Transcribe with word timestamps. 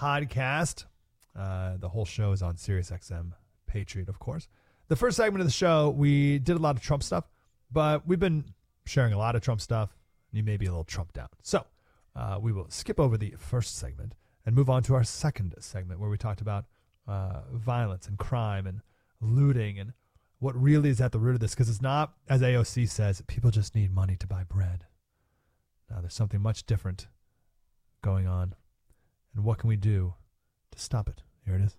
Podcast. 0.00 0.86
Uh, 1.38 1.76
the 1.78 1.88
whole 1.88 2.06
show 2.06 2.32
is 2.32 2.42
on 2.42 2.54
SiriusXM 2.54 3.32
Patriot, 3.66 4.08
of 4.08 4.18
course. 4.18 4.48
The 4.88 4.96
first 4.96 5.16
segment 5.16 5.40
of 5.40 5.46
the 5.46 5.52
show, 5.52 5.90
we 5.90 6.38
did 6.38 6.56
a 6.56 6.58
lot 6.58 6.74
of 6.74 6.82
Trump 6.82 7.02
stuff, 7.02 7.24
but 7.70 8.06
we've 8.06 8.18
been 8.18 8.44
sharing 8.86 9.12
a 9.12 9.18
lot 9.18 9.36
of 9.36 9.42
Trump 9.42 9.60
stuff. 9.60 9.94
You 10.32 10.42
may 10.42 10.56
be 10.56 10.66
a 10.66 10.70
little 10.70 10.84
trumped 10.84 11.18
out. 11.18 11.30
So 11.42 11.64
uh, 12.16 12.38
we 12.40 12.50
will 12.50 12.68
skip 12.70 12.98
over 12.98 13.18
the 13.18 13.34
first 13.38 13.76
segment 13.76 14.14
and 14.46 14.56
move 14.56 14.70
on 14.70 14.82
to 14.84 14.94
our 14.94 15.04
second 15.04 15.54
segment 15.60 16.00
where 16.00 16.08
we 16.08 16.16
talked 16.16 16.40
about 16.40 16.64
uh, 17.06 17.42
violence 17.52 18.08
and 18.08 18.18
crime 18.18 18.66
and 18.66 18.80
looting 19.20 19.78
and 19.78 19.92
what 20.38 20.60
really 20.60 20.88
is 20.88 21.00
at 21.00 21.12
the 21.12 21.18
root 21.18 21.34
of 21.34 21.40
this. 21.40 21.54
Because 21.54 21.68
it's 21.68 21.82
not, 21.82 22.14
as 22.28 22.40
AOC 22.40 22.88
says, 22.88 23.22
people 23.26 23.50
just 23.50 23.74
need 23.74 23.94
money 23.94 24.16
to 24.16 24.26
buy 24.26 24.44
bread. 24.44 24.86
Now, 25.90 26.00
there's 26.00 26.14
something 26.14 26.40
much 26.40 26.64
different 26.64 27.06
going 28.02 28.26
on. 28.26 28.54
And 29.34 29.44
what 29.44 29.58
can 29.58 29.68
we 29.68 29.76
do 29.76 30.14
to 30.72 30.78
stop 30.78 31.08
it? 31.08 31.22
Here 31.44 31.54
it 31.54 31.62
is. 31.62 31.76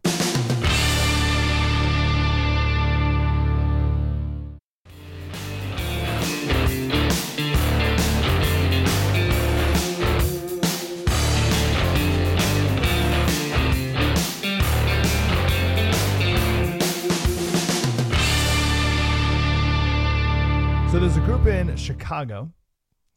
So 20.92 21.00
there's 21.00 21.16
a 21.16 21.22
group 21.22 21.48
in 21.48 21.74
Chicago 21.78 22.52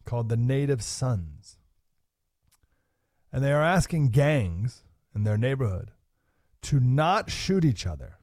called 0.05 0.29
the 0.29 0.37
Native 0.37 0.81
Sons. 0.81 1.59
And 3.35 3.43
they 3.43 3.51
are 3.51 3.65
asking 3.65 4.11
gangs 4.11 4.85
in 5.13 5.25
their 5.25 5.37
neighborhood 5.37 5.91
to 6.63 6.79
not 6.79 7.33
shoot 7.33 7.65
each 7.65 7.85
other 7.85 8.19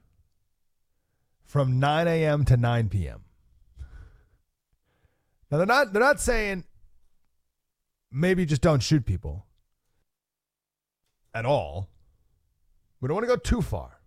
from 1.44 1.82
9 1.82 2.08
a.m. 2.08 2.46
to 2.46 2.56
9 2.56 2.88
p.m. 2.88 3.26
Now 5.52 5.58
they're 5.58 5.68
not 5.68 5.92
they're 5.92 6.02
not 6.02 6.22
saying 6.22 6.64
maybe 8.10 8.46
just 8.46 8.62
don't 8.62 8.82
shoot 8.82 9.06
people 9.06 9.46
at 11.34 11.46
all. 11.46 11.90
We 13.02 13.10
don't 13.10 13.16
want 13.16 13.26
to 13.28 13.36
go 13.36 13.36
too 13.36 13.62
far. 13.62 14.00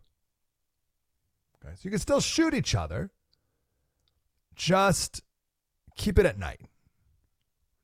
Okay, 1.62 1.74
so 1.74 1.80
you 1.82 1.90
can 1.90 2.00
still 2.00 2.22
shoot 2.22 2.54
each 2.54 2.74
other. 2.74 3.10
Just 4.56 5.20
keep 5.96 6.18
it 6.18 6.24
at 6.24 6.38
night. 6.38 6.62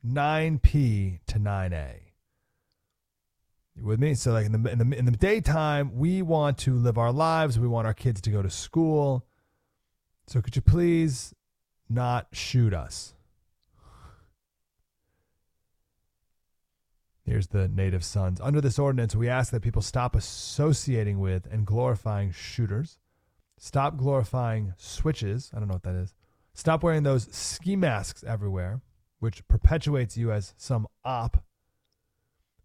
9p 0.07 1.21
to 1.27 1.39
9a. 1.39 2.10
You 3.77 3.85
with 3.85 4.01
me? 4.01 4.15
So 4.15 4.33
like 4.33 4.47
in 4.47 4.63
the, 4.63 4.71
in 4.71 4.79
the 4.79 4.99
in 4.99 5.05
the 5.05 5.13
daytime, 5.13 5.97
we 5.97 6.23
want 6.23 6.59
to 6.59 6.75
live 6.75 6.99
our 6.99 7.13
lives. 7.13 7.59
We 7.59 7.69
want 7.69 7.87
our 7.87 7.95
kids 7.95 8.21
to 8.23 8.31
go 8.31 8.43
to 8.43 8.51
school. 8.51 9.27
So 10.27 10.41
could 10.41 10.57
you 10.57 10.63
please 10.63 11.35
not 11.89 12.29
shoot 12.33 12.73
us? 12.73 13.15
Here's 17.25 17.49
the 17.49 17.69
native 17.69 18.05
sons. 18.05 18.41
Under 18.41 18.61
this 18.61 18.79
ordinance, 18.79 19.15
we 19.15 19.29
ask 19.29 19.53
that 19.53 19.63
people 19.63 19.83
stop 19.83 20.17
associating 20.17 21.21
with 21.21 21.47
and 21.51 21.65
glorifying 21.65 22.33
shooters. 22.33 22.99
Stop 23.57 23.97
glorifying 23.97 24.75
switches. 24.77 25.51
I 25.55 25.59
don't 25.59 25.69
know 25.69 25.75
what 25.75 25.85
that 25.85 25.95
is. 25.95 26.15
Stop 26.55 26.83
wearing 26.83 27.05
those 27.05 27.29
ski 27.31 27.77
masks 27.77 28.25
everywhere, 28.25 28.81
which 29.21 29.47
perpetuates 29.47 30.17
you 30.17 30.33
as 30.33 30.55
some 30.57 30.89
op. 31.05 31.45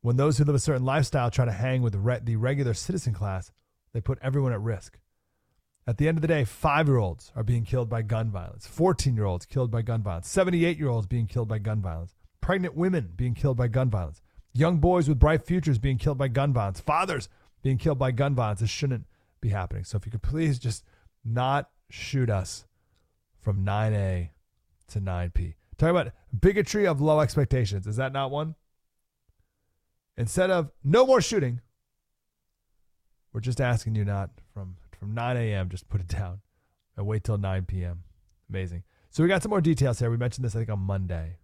When 0.05 0.17
those 0.17 0.37
who 0.37 0.43
live 0.43 0.53
a 0.53 0.59
certain 0.59 0.85
lifestyle 0.85 1.31
try 1.31 1.45
to 1.45 1.51
hang 1.51 1.81
with 1.81 1.93
the 1.93 2.37
regular 2.37 2.75
citizen 2.75 3.11
class, 3.11 3.51
they 3.91 4.01
put 4.01 4.19
everyone 4.21 4.53
at 4.53 4.61
risk. 4.61 4.99
At 5.87 5.97
the 5.97 6.07
end 6.07 6.19
of 6.19 6.21
the 6.21 6.27
day, 6.27 6.45
five 6.45 6.87
year 6.87 6.97
olds 6.97 7.31
are 7.35 7.41
being 7.41 7.63
killed 7.63 7.89
by 7.89 8.03
gun 8.03 8.29
violence, 8.29 8.67
14 8.67 9.15
year 9.15 9.25
olds 9.25 9.47
killed 9.47 9.71
by 9.71 9.81
gun 9.81 10.03
violence, 10.03 10.29
78 10.29 10.77
year 10.77 10.89
olds 10.89 11.07
being 11.07 11.25
killed 11.25 11.47
by 11.47 11.57
gun 11.57 11.81
violence, 11.81 12.13
pregnant 12.39 12.75
women 12.75 13.13
being 13.15 13.33
killed 13.33 13.57
by 13.57 13.67
gun 13.67 13.89
violence, 13.89 14.21
young 14.53 14.77
boys 14.77 15.09
with 15.09 15.17
bright 15.17 15.43
futures 15.43 15.79
being 15.79 15.97
killed 15.97 16.19
by 16.19 16.27
gun 16.27 16.53
violence, 16.53 16.79
fathers 16.79 17.27
being 17.63 17.79
killed 17.79 17.97
by 17.97 18.11
gun 18.11 18.35
violence. 18.35 18.59
This 18.59 18.69
shouldn't 18.69 19.07
be 19.41 19.49
happening. 19.49 19.85
So 19.85 19.97
if 19.97 20.05
you 20.05 20.11
could 20.11 20.21
please 20.21 20.59
just 20.59 20.83
not 21.23 21.71
shoot 21.89 22.29
us 22.29 22.67
from 23.41 23.65
9A 23.65 24.29
to 24.89 24.99
9P. 25.01 25.55
Talking 25.79 25.97
about 25.97 26.13
bigotry 26.39 26.85
of 26.85 27.01
low 27.01 27.21
expectations. 27.21 27.87
Is 27.87 27.95
that 27.95 28.13
not 28.13 28.29
one? 28.29 28.53
Instead 30.17 30.49
of 30.49 30.71
no 30.83 31.05
more 31.05 31.21
shooting, 31.21 31.61
we're 33.33 33.41
just 33.41 33.59
asking 33.59 33.95
you 33.95 34.05
not 34.05 34.29
from 34.53 34.77
from 34.97 35.13
9 35.13 35.37
a.m. 35.37 35.69
Just 35.69 35.89
put 35.89 36.01
it 36.01 36.07
down 36.07 36.39
and 36.95 37.05
wait 37.05 37.23
till 37.23 37.37
9 37.37 37.65
p.m. 37.65 38.03
Amazing. 38.49 38.83
So 39.09 39.23
we 39.23 39.29
got 39.29 39.43
some 39.43 39.49
more 39.49 39.61
details 39.61 39.99
here. 39.99 40.09
We 40.09 40.17
mentioned 40.17 40.45
this 40.45 40.55
I 40.55 40.59
think 40.59 40.69
on 40.69 40.79
Monday, 40.79 41.37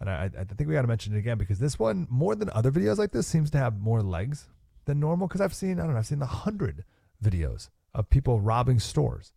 and 0.00 0.10
I, 0.10 0.30
I 0.36 0.44
think 0.44 0.68
we 0.68 0.74
got 0.74 0.82
to 0.82 0.88
mention 0.88 1.14
it 1.14 1.18
again 1.18 1.38
because 1.38 1.58
this 1.58 1.78
one 1.78 2.06
more 2.10 2.34
than 2.34 2.50
other 2.50 2.72
videos 2.72 2.98
like 2.98 3.12
this 3.12 3.26
seems 3.26 3.50
to 3.52 3.58
have 3.58 3.78
more 3.78 4.02
legs 4.02 4.48
than 4.84 5.00
normal. 5.00 5.28
Because 5.28 5.40
I've 5.40 5.54
seen 5.54 5.78
I 5.78 5.84
don't 5.84 5.92
know 5.92 5.98
I've 5.98 6.06
seen 6.06 6.22
a 6.22 6.26
hundred 6.26 6.84
videos 7.22 7.70
of 7.94 8.10
people 8.10 8.40
robbing 8.40 8.80
stores, 8.80 9.32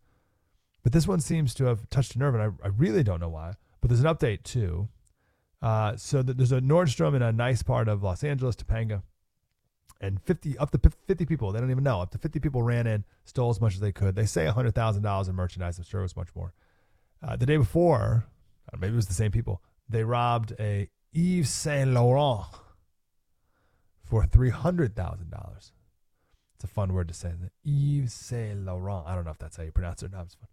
but 0.82 0.92
this 0.92 1.06
one 1.06 1.20
seems 1.20 1.54
to 1.54 1.64
have 1.66 1.88
touched 1.90 2.16
a 2.16 2.18
nerve, 2.18 2.34
and 2.34 2.42
I, 2.42 2.66
I 2.66 2.70
really 2.76 3.04
don't 3.04 3.20
know 3.20 3.28
why. 3.28 3.54
But 3.80 3.90
there's 3.90 4.00
an 4.00 4.06
update 4.06 4.42
too. 4.42 4.88
Uh, 5.60 5.96
so 5.96 6.22
there's 6.22 6.52
a 6.52 6.60
Nordstrom 6.60 7.14
in 7.16 7.22
a 7.22 7.32
nice 7.32 7.62
part 7.62 7.88
of 7.88 8.02
Los 8.02 8.22
Angeles, 8.22 8.54
Topanga, 8.56 9.02
and 10.00 10.22
50 10.22 10.56
up 10.58 10.70
to 10.70 10.90
50 11.06 11.26
people. 11.26 11.52
They 11.52 11.60
don't 11.60 11.70
even 11.70 11.84
know. 11.84 12.00
Up 12.00 12.10
to 12.12 12.18
50 12.18 12.38
people 12.40 12.62
ran 12.62 12.86
in, 12.86 13.04
stole 13.24 13.50
as 13.50 13.60
much 13.60 13.74
as 13.74 13.80
they 13.80 13.92
could. 13.92 14.14
They 14.14 14.26
say 14.26 14.46
$100,000 14.46 15.28
in 15.28 15.34
merchandise. 15.34 15.78
I'm 15.78 15.84
sure 15.84 16.00
it 16.00 16.04
was 16.04 16.16
much 16.16 16.34
more. 16.34 16.54
Uh, 17.22 17.36
the 17.36 17.46
day 17.46 17.56
before, 17.56 18.26
maybe 18.78 18.92
it 18.92 18.96
was 18.96 19.08
the 19.08 19.14
same 19.14 19.32
people. 19.32 19.60
They 19.88 20.04
robbed 20.04 20.54
a 20.60 20.88
Yves 21.12 21.50
Saint 21.50 21.90
Laurent 21.90 22.46
for 24.04 24.24
$300,000. 24.24 25.72
It's 26.54 26.64
a 26.64 26.66
fun 26.66 26.92
word 26.92 27.08
to 27.08 27.14
say. 27.14 27.32
Yves 27.64 28.12
Saint 28.12 28.64
Laurent. 28.64 29.06
I 29.06 29.14
don't 29.14 29.24
know 29.24 29.30
if 29.30 29.38
that's 29.38 29.56
how 29.56 29.64
you 29.64 29.72
pronounce 29.72 30.02
it. 30.02 30.12
No, 30.12 30.20
it's 30.20 30.34
fun. 30.34 30.48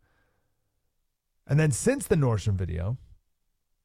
And 1.48 1.60
then 1.60 1.72
since 1.72 2.08
the 2.08 2.16
Nordstrom 2.16 2.56
video, 2.56 2.98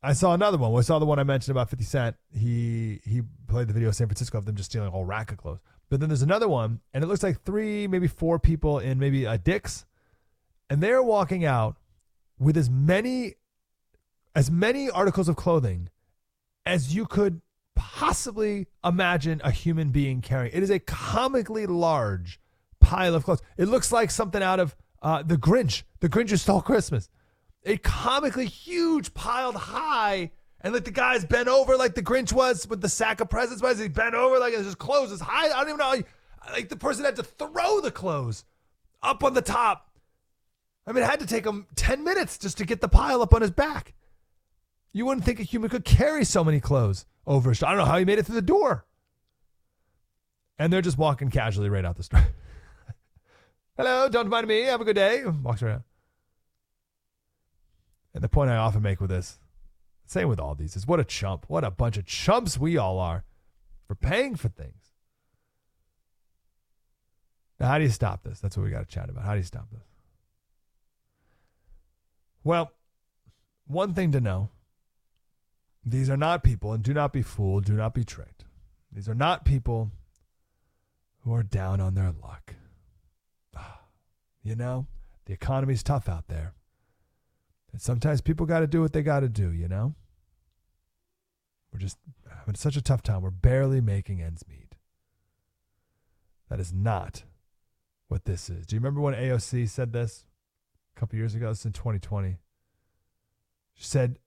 I 0.02 0.14
saw 0.14 0.32
another 0.32 0.56
one. 0.56 0.74
I 0.74 0.80
saw 0.80 0.98
the 0.98 1.06
one 1.06 1.18
I 1.18 1.24
mentioned 1.24 1.52
about 1.52 1.68
50 1.68 1.84
Cent. 1.84 2.16
He 2.32 3.00
he 3.04 3.22
played 3.48 3.68
the 3.68 3.74
video 3.74 3.88
of 3.88 3.94
San 3.94 4.06
Francisco 4.06 4.38
of 4.38 4.46
them 4.46 4.56
just 4.56 4.70
stealing 4.70 4.88
a 4.88 4.90
whole 4.90 5.04
rack 5.04 5.30
of 5.30 5.38
clothes. 5.38 5.60
But 5.90 6.00
then 6.00 6.08
there's 6.08 6.22
another 6.22 6.48
one, 6.48 6.80
and 6.94 7.02
it 7.04 7.06
looks 7.08 7.22
like 7.22 7.42
three, 7.42 7.86
maybe 7.86 8.06
four 8.06 8.38
people 8.38 8.78
in 8.78 8.98
maybe 8.98 9.24
a 9.24 9.36
Dick's, 9.36 9.84
and 10.70 10.80
they're 10.80 11.02
walking 11.02 11.44
out 11.44 11.76
with 12.38 12.56
as 12.56 12.70
many 12.70 13.34
as 14.34 14.50
many 14.50 14.88
articles 14.88 15.28
of 15.28 15.36
clothing 15.36 15.90
as 16.64 16.94
you 16.94 17.04
could 17.04 17.40
possibly 17.74 18.68
imagine 18.84 19.40
a 19.44 19.50
human 19.50 19.90
being 19.90 20.20
carrying. 20.22 20.54
It 20.54 20.62
is 20.62 20.70
a 20.70 20.78
comically 20.78 21.66
large 21.66 22.40
pile 22.80 23.14
of 23.14 23.24
clothes. 23.24 23.42
It 23.58 23.66
looks 23.66 23.90
like 23.90 24.10
something 24.10 24.42
out 24.42 24.60
of 24.60 24.76
uh, 25.02 25.22
the 25.22 25.36
Grinch. 25.36 25.82
The 26.00 26.08
Grinch 26.08 26.30
who 26.30 26.36
stole 26.36 26.62
Christmas 26.62 27.08
a 27.65 27.76
comically 27.78 28.47
huge 28.47 29.12
piled 29.15 29.54
high 29.54 30.31
and 30.62 30.75
like 30.75 30.84
the 30.84 30.91
guy's 30.91 31.25
bent 31.25 31.48
over 31.48 31.76
like 31.76 31.94
the 31.94 32.03
Grinch 32.03 32.32
was 32.32 32.66
with 32.66 32.81
the 32.81 32.88
sack 32.88 33.21
of 33.21 33.28
presents 33.28 33.62
was 33.62 33.78
he 33.78 33.89
bent 33.89 34.15
over 34.15 34.39
like 34.39 34.54
his 34.54 34.74
clothes 34.74 35.12
is 35.12 35.21
high 35.21 35.47
I 35.47 35.65
don't 35.65 35.68
even 35.68 35.78
know 35.78 36.03
like 36.53 36.68
the 36.68 36.77
person 36.77 37.04
had 37.04 37.16
to 37.16 37.22
throw 37.22 37.80
the 37.80 37.91
clothes 37.91 38.45
up 39.03 39.22
on 39.22 39.34
the 39.34 39.42
top. 39.42 39.91
I 40.86 40.92
mean 40.92 41.04
it 41.04 41.10
had 41.10 41.21
to 41.21 41.27
take 41.27 41.45
him 41.45 41.66
10 41.77 42.03
minutes 42.03 42.39
just 42.39 42.59
to 42.59 42.65
get 42.65 42.80
the 42.80 42.89
pile 42.89 43.22
up 43.22 43.34
on 43.34 43.42
his 43.42 43.51
back. 43.51 43.95
You 44.92 45.06
wouldn't 45.06 45.24
think 45.24 45.39
a 45.39 45.45
human 45.45 45.71
could 45.71 45.84
carry 45.84 46.24
so 46.24 46.42
many 46.42 46.60
clothes 46.60 47.06
over 47.27 47.51
I 47.51 47.54
don't 47.54 47.77
know 47.77 47.84
how 47.84 47.98
he 47.98 48.04
made 48.04 48.18
it 48.18 48.27
through 48.27 48.36
the 48.36 48.42
door. 48.42 48.86
And 50.59 50.72
they're 50.72 50.83
just 50.83 50.98
walking 50.98 51.30
casually 51.30 51.71
right 51.71 51.84
out 51.84 51.97
the 51.97 52.03
store. 52.03 52.27
Hello 53.77 54.09
don't 54.09 54.28
mind 54.28 54.47
me. 54.47 54.63
Have 54.63 54.80
a 54.80 54.84
good 54.84 54.97
day. 54.97 55.24
Walks 55.24 55.63
around 55.63 55.84
and 58.15 58.22
the 58.22 58.28
point 58.28 58.51
I 58.51 58.57
often 58.57 58.83
make 58.83 59.01
with 59.01 59.10
this, 59.10 59.39
same 60.07 60.28
with 60.28 60.41
all 60.41 60.54
these, 60.54 60.77
is 60.77 60.86
what 60.86 61.01
a 61.01 61.04
chump. 61.04 61.45
What 61.48 61.65
a 61.65 61.71
bunch 61.71 61.97
of 61.97 62.07
chumps 62.07 62.59
we 62.59 62.77
all 62.77 62.98
are 62.98 63.24
for 63.86 63.95
paying 63.95 64.34
for 64.34 64.48
things. 64.48 64.92
Now, 67.59 67.68
how 67.68 67.78
do 67.78 67.84
you 67.84 67.91
stop 67.91 68.22
this? 68.22 68.41
That's 68.41 68.57
what 68.57 68.65
we 68.65 68.71
got 68.71 68.89
to 68.89 68.95
chat 68.95 69.10
about. 69.10 69.24
How 69.24 69.33
do 69.33 69.39
you 69.39 69.45
stop 69.45 69.68
this? 69.71 69.83
Well, 72.42 72.72
one 73.66 73.92
thing 73.95 74.13
to 74.13 74.21
know 74.21 74.51
these 75.84 76.10
are 76.10 76.16
not 76.16 76.42
people, 76.42 76.72
and 76.72 76.83
do 76.83 76.92
not 76.92 77.13
be 77.13 77.22
fooled, 77.22 77.65
do 77.65 77.74
not 77.74 77.95
be 77.95 78.04
tricked. 78.04 78.45
These 78.92 79.09
are 79.09 79.15
not 79.15 79.45
people 79.45 79.92
who 81.21 81.34
are 81.34 81.42
down 81.42 81.80
on 81.80 81.95
their 81.95 82.13
luck. 82.22 82.54
Ah, 83.56 83.80
you 84.42 84.56
know, 84.56 84.86
the 85.27 85.33
economy's 85.33 85.83
tough 85.83 86.09
out 86.09 86.28
there. 86.28 86.54
And 87.72 87.80
sometimes 87.80 88.20
people 88.20 88.46
got 88.46 88.60
to 88.60 88.66
do 88.66 88.80
what 88.80 88.92
they 88.92 89.02
got 89.02 89.20
to 89.20 89.28
do, 89.28 89.52
you 89.52 89.68
know? 89.68 89.94
We're 91.72 91.78
just 91.78 91.98
having 92.38 92.54
such 92.54 92.76
a 92.76 92.82
tough 92.82 93.02
time. 93.02 93.22
We're 93.22 93.30
barely 93.30 93.80
making 93.80 94.20
ends 94.20 94.44
meet. 94.48 94.74
That 96.48 96.58
is 96.58 96.72
not 96.72 97.22
what 98.08 98.24
this 98.24 98.50
is. 98.50 98.66
Do 98.66 98.74
you 98.74 98.80
remember 98.80 99.00
when 99.00 99.14
AOC 99.14 99.68
said 99.68 99.92
this 99.92 100.24
a 100.96 101.00
couple 101.00 101.16
years 101.16 101.34
ago? 101.34 101.50
It's 101.50 101.64
in 101.64 101.72
2020. 101.72 102.38
She 103.74 103.84
said, 103.84 104.18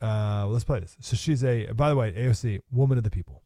uh, 0.00 0.46
well, 0.46 0.50
let's 0.50 0.64
play 0.64 0.80
this. 0.80 0.96
So 1.00 1.16
she's 1.16 1.44
a, 1.44 1.72
by 1.72 1.88
the 1.88 1.96
way, 1.96 2.12
AOC, 2.12 2.60
woman 2.70 2.98
of 2.98 3.04
the 3.04 3.10
people, 3.10 3.42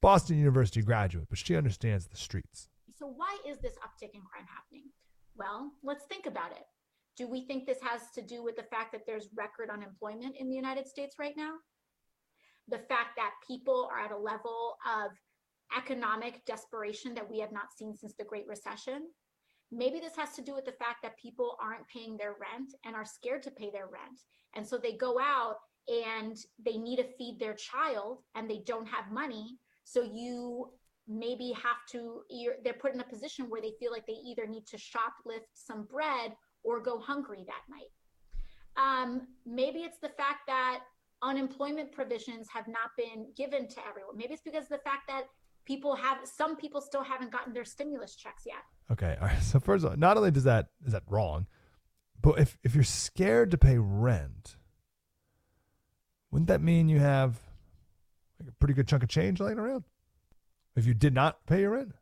Boston 0.00 0.38
University 0.38 0.82
graduate, 0.82 1.26
but 1.28 1.38
she 1.38 1.54
understands 1.54 2.06
the 2.06 2.16
streets. 2.16 2.68
So, 2.98 3.06
why 3.06 3.36
is 3.46 3.58
this 3.58 3.74
uptick 3.74 4.14
in 4.14 4.22
crime 4.22 4.46
happening? 4.52 4.90
Well, 5.36 5.72
let's 5.82 6.04
think 6.06 6.26
about 6.26 6.52
it. 6.52 6.66
Do 7.20 7.28
we 7.28 7.44
think 7.44 7.66
this 7.66 7.82
has 7.82 8.00
to 8.14 8.22
do 8.22 8.42
with 8.42 8.56
the 8.56 8.62
fact 8.62 8.92
that 8.92 9.02
there's 9.06 9.28
record 9.36 9.68
unemployment 9.68 10.36
in 10.38 10.48
the 10.48 10.56
United 10.56 10.88
States 10.88 11.16
right 11.18 11.34
now? 11.36 11.52
The 12.68 12.78
fact 12.78 13.10
that 13.16 13.32
people 13.46 13.90
are 13.92 14.02
at 14.02 14.10
a 14.10 14.16
level 14.16 14.78
of 14.86 15.10
economic 15.76 16.42
desperation 16.46 17.12
that 17.12 17.30
we 17.30 17.38
have 17.40 17.52
not 17.52 17.74
seen 17.76 17.94
since 17.94 18.14
the 18.18 18.24
Great 18.24 18.46
Recession? 18.48 19.02
Maybe 19.70 20.00
this 20.00 20.16
has 20.16 20.32
to 20.36 20.40
do 20.40 20.54
with 20.54 20.64
the 20.64 20.72
fact 20.72 21.02
that 21.02 21.18
people 21.18 21.58
aren't 21.62 21.86
paying 21.88 22.16
their 22.16 22.36
rent 22.40 22.72
and 22.86 22.96
are 22.96 23.04
scared 23.04 23.42
to 23.42 23.50
pay 23.50 23.70
their 23.70 23.88
rent. 23.88 24.18
And 24.56 24.66
so 24.66 24.78
they 24.78 24.96
go 24.96 25.20
out 25.20 25.56
and 25.88 26.38
they 26.64 26.78
need 26.78 26.96
to 26.96 27.16
feed 27.18 27.36
their 27.38 27.54
child 27.54 28.22
and 28.34 28.48
they 28.48 28.62
don't 28.64 28.88
have 28.88 29.12
money. 29.12 29.58
So 29.84 30.00
you 30.10 30.70
maybe 31.06 31.52
have 31.52 31.84
to, 31.90 32.22
they're 32.64 32.72
put 32.72 32.94
in 32.94 33.00
a 33.00 33.04
position 33.04 33.50
where 33.50 33.60
they 33.60 33.74
feel 33.78 33.92
like 33.92 34.06
they 34.06 34.22
either 34.24 34.46
need 34.46 34.66
to 34.68 34.78
shoplift 34.78 35.50
some 35.52 35.84
bread 35.84 36.32
or 36.62 36.80
go 36.80 36.98
hungry 36.98 37.44
that 37.46 37.62
night. 37.68 37.90
Um, 38.76 39.28
maybe 39.46 39.80
it's 39.80 39.98
the 39.98 40.08
fact 40.08 40.46
that 40.46 40.80
unemployment 41.22 41.92
provisions 41.92 42.48
have 42.52 42.66
not 42.66 42.90
been 42.96 43.26
given 43.36 43.68
to 43.68 43.86
everyone. 43.88 44.16
Maybe 44.16 44.34
it's 44.34 44.42
because 44.42 44.64
of 44.64 44.70
the 44.70 44.78
fact 44.78 45.08
that 45.08 45.24
people 45.64 45.94
have 45.94 46.18
some 46.24 46.56
people 46.56 46.80
still 46.80 47.02
haven't 47.02 47.30
gotten 47.30 47.52
their 47.52 47.64
stimulus 47.64 48.14
checks 48.14 48.44
yet. 48.46 48.62
Okay, 48.90 49.16
all 49.20 49.28
right. 49.28 49.42
So 49.42 49.60
first 49.60 49.84
of 49.84 49.90
all, 49.90 49.96
not 49.96 50.16
only 50.16 50.30
does 50.30 50.44
that 50.44 50.68
is 50.84 50.92
that 50.92 51.02
wrong, 51.06 51.46
but 52.20 52.38
if 52.38 52.58
if 52.62 52.74
you're 52.74 52.84
scared 52.84 53.50
to 53.50 53.58
pay 53.58 53.78
rent, 53.78 54.56
wouldn't 56.30 56.48
that 56.48 56.62
mean 56.62 56.88
you 56.88 57.00
have 57.00 57.40
like 58.38 58.48
a 58.48 58.52
pretty 58.52 58.74
good 58.74 58.88
chunk 58.88 59.02
of 59.02 59.08
change 59.08 59.40
laying 59.40 59.58
around? 59.58 59.84
If 60.76 60.86
you 60.86 60.94
did 60.94 61.14
not 61.14 61.46
pay 61.46 61.60
your 61.60 61.70
rent, 61.70 61.92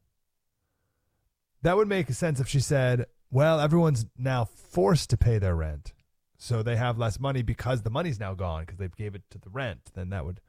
that 1.62 1.76
would 1.76 1.88
make 1.88 2.10
sense 2.10 2.38
if 2.38 2.49
she 2.49 2.60
said, 2.60 3.06
"Well, 3.31 3.61
everyone's 3.61 4.07
now 4.17 4.45
forced 4.45 5.11
to 5.11 5.17
pay 5.17 5.39
their 5.39 5.55
rent." 5.55 5.93
So 6.37 6.63
they 6.63 6.77
have 6.77 6.99
less 6.99 7.19
money 7.19 7.43
because 7.43 7.83
the 7.83 7.91
money's 7.91 8.21
now 8.21 8.35
gone 8.35 8.63
because 8.63 8.79
they 8.79 8.89
gave 8.89 9.15
it 9.15 9.23
to 9.31 9.39
the 9.39 9.51
rent. 9.51 9.91
Then 9.95 10.11
that 10.11 10.25
would 10.25 10.41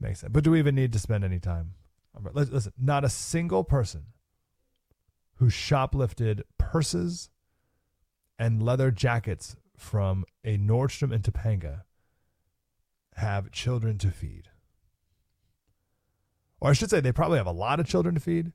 make 0.00 0.16
sense. 0.16 0.32
But 0.32 0.42
do 0.42 0.50
we 0.50 0.58
even 0.58 0.74
need 0.74 0.92
to 0.94 0.98
spend 0.98 1.22
any 1.22 1.38
time 1.38 1.74
Listen, 2.32 2.72
not 2.78 3.04
a 3.04 3.08
single 3.08 3.64
person 3.64 4.06
who 5.36 5.50
shoplifted 5.50 6.42
purses 6.58 7.30
and 8.38 8.62
leather 8.62 8.90
jackets 8.90 9.56
from 9.76 10.24
a 10.44 10.56
Nordstrom 10.56 11.12
in 11.12 11.22
Topanga 11.22 11.82
have 13.16 13.50
children 13.50 13.98
to 13.98 14.10
feed. 14.10 14.48
Or 16.60 16.70
I 16.70 16.72
should 16.72 16.90
say, 16.90 17.00
they 17.00 17.12
probably 17.12 17.38
have 17.38 17.46
a 17.46 17.52
lot 17.52 17.80
of 17.80 17.86
children 17.86 18.14
to 18.14 18.20
feed, 18.20 18.52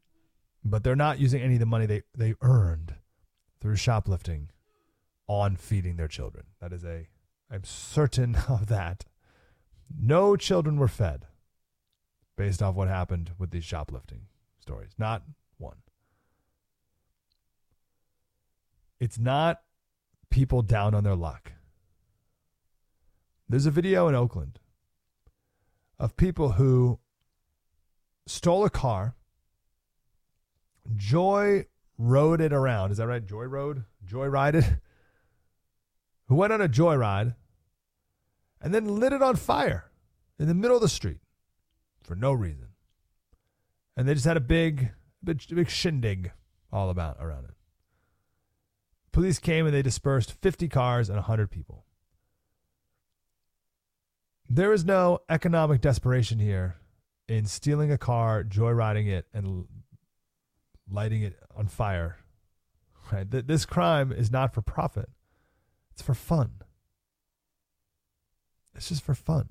but 0.63 0.83
they're 0.83 0.95
not 0.95 1.19
using 1.19 1.41
any 1.41 1.55
of 1.55 1.59
the 1.59 1.65
money 1.65 1.85
they, 1.85 2.01
they 2.15 2.33
earned 2.41 2.95
through 3.61 3.75
shoplifting 3.75 4.49
on 5.27 5.55
feeding 5.55 5.95
their 5.95 6.07
children. 6.07 6.45
That 6.59 6.73
is 6.73 6.83
a, 6.83 7.07
I'm 7.49 7.63
certain 7.63 8.35
of 8.49 8.67
that. 8.67 9.05
No 9.97 10.35
children 10.35 10.77
were 10.77 10.87
fed 10.87 11.27
based 12.35 12.61
off 12.61 12.75
what 12.75 12.87
happened 12.87 13.31
with 13.37 13.51
these 13.51 13.63
shoplifting 13.63 14.21
stories. 14.59 14.91
Not 14.97 15.23
one. 15.57 15.77
It's 18.99 19.19
not 19.19 19.61
people 20.29 20.61
down 20.61 20.93
on 20.93 21.03
their 21.03 21.15
luck. 21.15 21.53
There's 23.47 23.65
a 23.65 23.71
video 23.71 24.07
in 24.07 24.15
Oakland 24.15 24.59
of 25.99 26.15
people 26.15 26.53
who 26.53 26.99
stole 28.25 28.63
a 28.63 28.69
car, 28.69 29.15
joy 30.95 31.65
rode 32.01 32.41
it 32.41 32.51
around. 32.51 32.91
Is 32.91 32.97
that 32.97 33.07
right? 33.07 33.25
Joy 33.25 33.43
rode? 33.43 33.83
Joy 34.05 34.27
rided? 34.27 34.65
Who 36.27 36.35
went 36.35 36.53
on 36.53 36.61
a 36.61 36.69
joyride 36.69 37.35
and 38.61 38.73
then 38.73 38.99
lit 38.99 39.13
it 39.13 39.21
on 39.21 39.35
fire 39.35 39.91
in 40.39 40.47
the 40.47 40.53
middle 40.53 40.77
of 40.77 40.81
the 40.81 40.89
street 40.89 41.19
for 42.03 42.15
no 42.15 42.31
reason. 42.31 42.67
And 43.95 44.07
they 44.07 44.13
just 44.13 44.25
had 44.25 44.37
a 44.37 44.41
big, 44.41 44.91
big, 45.23 45.43
big 45.53 45.69
shindig 45.69 46.31
all 46.71 46.89
about 46.89 47.17
around 47.19 47.45
it. 47.45 47.53
Police 49.11 49.39
came 49.39 49.65
and 49.65 49.75
they 49.75 49.81
dispersed 49.81 50.31
50 50.41 50.69
cars 50.69 51.09
and 51.09 51.17
100 51.17 51.51
people. 51.51 51.85
There 54.49 54.73
is 54.73 54.85
no 54.85 55.19
economic 55.29 55.81
desperation 55.81 56.39
here 56.39 56.77
in 57.27 57.45
stealing 57.45 57.91
a 57.91 57.97
car, 57.97 58.43
joyriding 58.43 59.07
it, 59.07 59.27
and 59.33 59.65
lighting 60.91 61.23
it 61.23 61.39
on 61.55 61.67
fire. 61.67 62.17
Right? 63.11 63.29
This 63.29 63.65
crime 63.65 64.11
is 64.11 64.31
not 64.31 64.53
for 64.53 64.61
profit. 64.61 65.09
It's 65.91 66.01
for 66.01 66.13
fun. 66.13 66.51
It's 68.75 68.89
just 68.89 69.03
for 69.03 69.13
fun. 69.13 69.49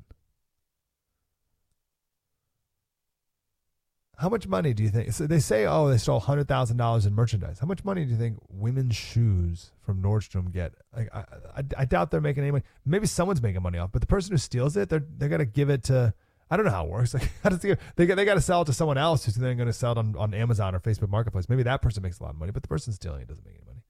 How 4.16 4.28
much 4.28 4.46
money 4.46 4.74
do 4.74 4.82
you 4.82 4.90
think? 4.90 5.12
So 5.12 5.26
they 5.26 5.38
say, 5.38 5.64
oh, 5.64 5.88
they 5.88 5.96
stole 5.96 6.20
hundred 6.20 6.46
thousand 6.46 6.76
dollars 6.76 7.06
in 7.06 7.14
merchandise. 7.14 7.58
How 7.58 7.66
much 7.66 7.84
money 7.84 8.04
do 8.04 8.10
you 8.10 8.18
think 8.18 8.36
women's 8.50 8.94
shoes 8.94 9.72
from 9.80 10.02
Nordstrom 10.02 10.52
get? 10.52 10.74
Like, 10.94 11.08
I, 11.14 11.24
I, 11.56 11.62
I 11.78 11.84
doubt 11.86 12.10
they're 12.10 12.20
making 12.20 12.42
any 12.42 12.50
money. 12.50 12.64
Maybe 12.84 13.06
someone's 13.06 13.40
making 13.40 13.62
money 13.62 13.78
off, 13.78 13.92
but 13.92 14.02
the 14.02 14.06
person 14.06 14.32
who 14.32 14.36
steals 14.36 14.76
it, 14.76 14.90
they're 14.90 15.04
they're 15.16 15.30
gonna 15.30 15.46
give 15.46 15.70
it 15.70 15.84
to. 15.84 16.12
I 16.50 16.56
don't 16.56 16.66
know 16.66 16.72
how 16.72 16.84
it 16.84 16.90
works. 16.90 17.14
Like, 17.20 17.30
how 17.42 17.50
does 17.50 17.64
it, 17.64 17.78
they 17.96 18.06
they 18.06 18.24
got 18.24 18.34
to 18.34 18.40
sell 18.40 18.62
it 18.62 18.64
to 18.66 18.72
someone 18.72 18.98
else 18.98 19.24
who's 19.24 19.36
then 19.36 19.56
going 19.56 19.66
to 19.68 19.72
sell 19.72 19.92
it 19.92 19.98
on, 19.98 20.16
on 20.16 20.34
Amazon 20.34 20.74
or 20.74 20.80
Facebook 20.80 21.08
Marketplace. 21.08 21.48
Maybe 21.48 21.62
that 21.62 21.82
person 21.82 22.02
makes 22.02 22.18
a 22.18 22.24
lot 22.24 22.30
of 22.30 22.38
money, 22.38 22.52
but 22.52 22.62
the 22.62 22.68
person 22.68 22.92
stealing 22.92 23.22
it 23.22 23.28
doesn't 23.28 23.44
make 23.44 23.54
any 23.54 23.64
money. 23.64 23.82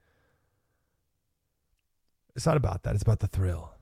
It's 2.36 2.46
not 2.46 2.56
about 2.56 2.82
that. 2.82 2.94
It's 2.94 3.02
about 3.02 3.20
the 3.20 3.26
thrill, 3.26 3.72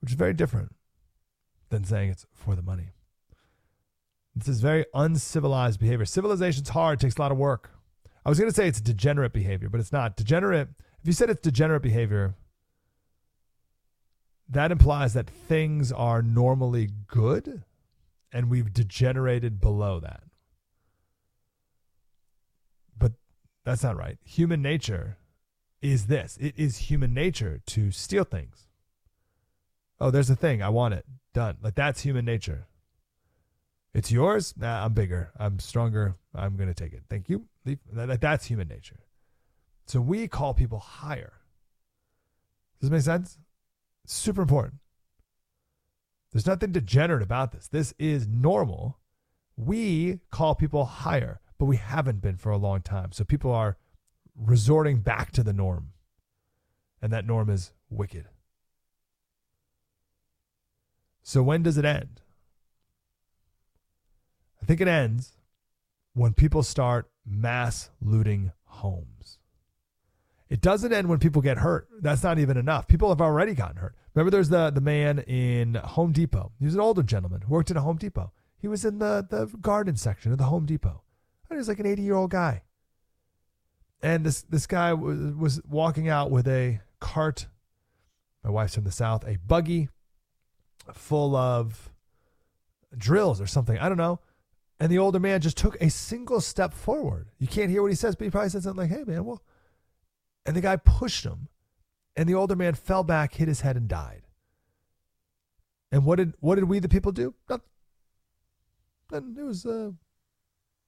which 0.00 0.12
is 0.12 0.16
very 0.16 0.32
different 0.32 0.74
than 1.70 1.84
saying 1.84 2.10
it's 2.10 2.26
for 2.32 2.54
the 2.54 2.62
money. 2.62 2.90
This 4.34 4.48
is 4.48 4.60
very 4.60 4.84
uncivilized 4.94 5.80
behavior. 5.80 6.04
Civilization's 6.04 6.68
hard, 6.68 6.98
it 6.98 7.02
takes 7.02 7.16
a 7.16 7.20
lot 7.20 7.32
of 7.32 7.38
work. 7.38 7.70
I 8.24 8.28
was 8.28 8.38
going 8.38 8.50
to 8.50 8.54
say 8.54 8.68
it's 8.68 8.80
degenerate 8.80 9.32
behavior, 9.32 9.68
but 9.68 9.80
it's 9.80 9.92
not. 9.92 10.16
Degenerate, 10.16 10.68
if 11.00 11.06
you 11.06 11.12
said 11.12 11.30
it's 11.30 11.40
degenerate 11.40 11.82
behavior, 11.82 12.34
that 14.48 14.70
implies 14.70 15.14
that 15.14 15.28
things 15.28 15.90
are 15.92 16.22
normally 16.22 16.90
good 17.06 17.64
and 18.32 18.50
we've 18.50 18.72
degenerated 18.72 19.60
below 19.60 20.00
that. 20.00 20.22
But 22.98 23.12
that's 23.64 23.82
not 23.82 23.96
right. 23.96 24.18
Human 24.24 24.62
nature 24.62 25.18
is 25.82 26.06
this 26.06 26.36
it 26.40 26.54
is 26.56 26.78
human 26.78 27.14
nature 27.14 27.60
to 27.66 27.90
steal 27.90 28.24
things. 28.24 28.66
Oh, 30.00 30.10
there's 30.10 30.30
a 30.30 30.36
thing. 30.36 30.62
I 30.62 30.68
want 30.68 30.94
it. 30.94 31.04
Done. 31.32 31.56
Like 31.62 31.74
that's 31.74 32.02
human 32.02 32.24
nature. 32.24 32.66
It's 33.94 34.12
yours. 34.12 34.54
Nah, 34.58 34.84
I'm 34.84 34.92
bigger. 34.92 35.32
I'm 35.38 35.58
stronger. 35.58 36.16
I'm 36.34 36.56
going 36.56 36.68
to 36.68 36.74
take 36.74 36.92
it. 36.92 37.04
Thank 37.08 37.30
you. 37.30 37.46
That's 37.94 38.44
human 38.44 38.68
nature. 38.68 39.00
So 39.86 40.00
we 40.02 40.28
call 40.28 40.52
people 40.52 40.80
higher. 40.80 41.32
Does 42.78 42.90
this 42.90 42.90
make 42.90 43.02
sense? 43.02 43.38
Super 44.12 44.42
important. 44.42 44.80
There's 46.32 46.46
nothing 46.46 46.72
degenerate 46.72 47.22
about 47.22 47.52
this. 47.52 47.68
This 47.68 47.94
is 47.98 48.26
normal. 48.26 48.98
We 49.56 50.20
call 50.30 50.54
people 50.54 50.84
higher, 50.84 51.40
but 51.58 51.64
we 51.64 51.76
haven't 51.76 52.20
been 52.20 52.36
for 52.36 52.52
a 52.52 52.58
long 52.58 52.82
time. 52.82 53.12
So 53.12 53.24
people 53.24 53.52
are 53.52 53.78
resorting 54.34 55.00
back 55.00 55.32
to 55.32 55.42
the 55.42 55.52
norm. 55.52 55.92
And 57.00 57.12
that 57.12 57.26
norm 57.26 57.48
is 57.48 57.72
wicked. 57.88 58.26
So 61.22 61.42
when 61.42 61.62
does 61.62 61.78
it 61.78 61.84
end? 61.84 62.20
I 64.62 64.66
think 64.66 64.80
it 64.80 64.88
ends 64.88 65.32
when 66.12 66.32
people 66.32 66.62
start 66.62 67.10
mass 67.24 67.90
looting 68.00 68.52
homes. 68.64 69.38
It 70.48 70.60
doesn't 70.60 70.92
end 70.92 71.08
when 71.08 71.18
people 71.18 71.42
get 71.42 71.58
hurt. 71.58 71.88
That's 72.00 72.22
not 72.22 72.38
even 72.38 72.56
enough. 72.56 72.86
People 72.86 73.08
have 73.08 73.20
already 73.20 73.54
gotten 73.54 73.78
hurt. 73.78 73.94
Remember, 74.14 74.30
there's 74.30 74.48
the, 74.48 74.70
the 74.70 74.80
man 74.80 75.18
in 75.20 75.74
Home 75.74 76.12
Depot. 76.12 76.52
He 76.58 76.64
was 76.64 76.74
an 76.74 76.80
older 76.80 77.02
gentleman 77.02 77.42
who 77.42 77.52
worked 77.52 77.70
in 77.70 77.76
a 77.76 77.80
Home 77.80 77.96
Depot. 77.96 78.32
He 78.56 78.68
was 78.68 78.84
in 78.84 78.98
the, 78.98 79.26
the 79.28 79.46
garden 79.58 79.96
section 79.96 80.32
of 80.32 80.38
the 80.38 80.44
Home 80.44 80.64
Depot. 80.64 81.02
And 81.48 81.56
he 81.56 81.58
was 81.58 81.68
like 81.68 81.80
an 81.80 81.86
80 81.86 82.02
year 82.02 82.14
old 82.14 82.30
guy. 82.30 82.62
And 84.02 84.24
this, 84.24 84.42
this 84.42 84.66
guy 84.66 84.92
was, 84.92 85.34
was 85.34 85.60
walking 85.68 86.08
out 86.08 86.30
with 86.30 86.46
a 86.46 86.80
cart. 87.00 87.48
My 88.44 88.50
wife's 88.50 88.76
from 88.76 88.84
the 88.84 88.92
South, 88.92 89.26
a 89.26 89.38
buggy 89.38 89.88
full 90.92 91.34
of 91.34 91.90
drills 92.96 93.40
or 93.40 93.46
something. 93.48 93.78
I 93.78 93.88
don't 93.88 93.98
know 93.98 94.20
And 94.78 94.92
the 94.92 94.98
older 94.98 95.18
man 95.18 95.40
just 95.40 95.56
took 95.56 95.76
a 95.80 95.90
single 95.90 96.40
step 96.40 96.72
forward. 96.72 97.30
You 97.38 97.48
can't 97.48 97.70
hear 97.70 97.82
what 97.82 97.90
he 97.90 97.96
says, 97.96 98.14
but 98.14 98.24
he 98.24 98.30
probably 98.30 98.50
said 98.50 98.62
something 98.62 98.88
like, 98.88 98.96
hey, 98.96 99.04
man, 99.04 99.24
well. 99.24 99.42
And 100.46 100.56
the 100.56 100.60
guy 100.60 100.76
pushed 100.76 101.24
him. 101.24 101.48
And 102.16 102.26
the 102.28 102.34
older 102.34 102.56
man 102.56 102.74
fell 102.74 103.04
back, 103.04 103.34
hit 103.34 103.48
his 103.48 103.60
head, 103.60 103.76
and 103.76 103.88
died. 103.88 104.22
And 105.92 106.04
what 106.04 106.16
did 106.16 106.32
what 106.40 106.54
did 106.54 106.64
we 106.64 106.78
the 106.78 106.88
people 106.88 107.12
do? 107.12 107.34
Nothing. 107.48 107.66
It 109.12 109.42
was 109.42 109.66
uh, 109.66 109.90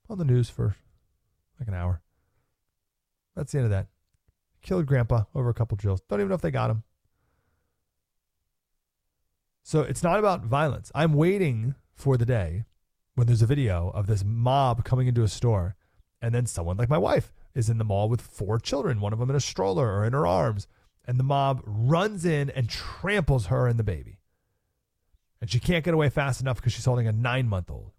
on 0.09 0.19
the 0.19 0.25
news 0.25 0.49
for 0.49 0.75
like 1.59 1.69
an 1.69 1.75
hour. 1.75 2.01
That's 3.37 3.53
the 3.53 3.59
end 3.59 3.67
of 3.67 3.71
that. 3.71 3.89
Killed 4.63 4.87
grandpa 4.87 5.25
over 5.35 5.51
a 5.51 5.55
couple 5.55 5.77
drills. 5.77 6.01
Don't 6.09 6.21
even 6.21 6.29
know 6.29 6.35
if 6.35 6.41
they 6.41 6.51
got 6.51 6.71
him. 6.71 6.83
So 9.63 9.83
it's 9.83 10.03
not 10.03 10.19
about 10.19 10.45
violence. 10.45 10.91
I'm 10.95 11.13
waiting 11.13 11.75
for 11.95 12.17
the 12.17 12.25
day 12.25 12.65
when 13.15 13.27
there's 13.27 13.43
a 13.43 13.47
video 13.47 13.91
of 13.91 14.07
this 14.07 14.25
mob 14.25 14.85
coming 14.85 15.07
into 15.07 15.23
a 15.23 15.29
store 15.29 15.77
and 16.23 16.35
then 16.35 16.47
someone 16.47 16.77
like 16.77 16.89
my 16.89 16.99
wife 16.99 17.33
is 17.55 17.69
in 17.69 17.79
the 17.79 17.85
mall 17.85 18.09
with 18.09 18.21
four 18.21 18.59
children, 18.59 19.01
one 19.01 19.13
of 19.13 19.19
them 19.19 19.31
in 19.31 19.37
a 19.37 19.41
stroller 19.41 19.93
or 19.93 20.05
in 20.05 20.13
her 20.13 20.27
arms, 20.27 20.67
and 21.07 21.19
the 21.19 21.25
mob 21.25 21.63
runs 21.65 22.25
in 22.25 22.51
and 22.51 22.69
tramples 22.69 23.47
her 23.47 23.67
and 23.67 23.79
the 23.79 23.85
baby. 23.85 24.19
And 25.41 25.51
she 25.51 25.61
can't 25.61 25.85
get 25.85 25.95
away 25.95 26.09
fast 26.09 26.41
enough 26.41 26.57
because 26.57 26.73
she's 26.73 26.85
holding 26.85 27.07
a 27.07 27.13
nine 27.13 27.49
month 27.49 27.71
old. 27.71 27.93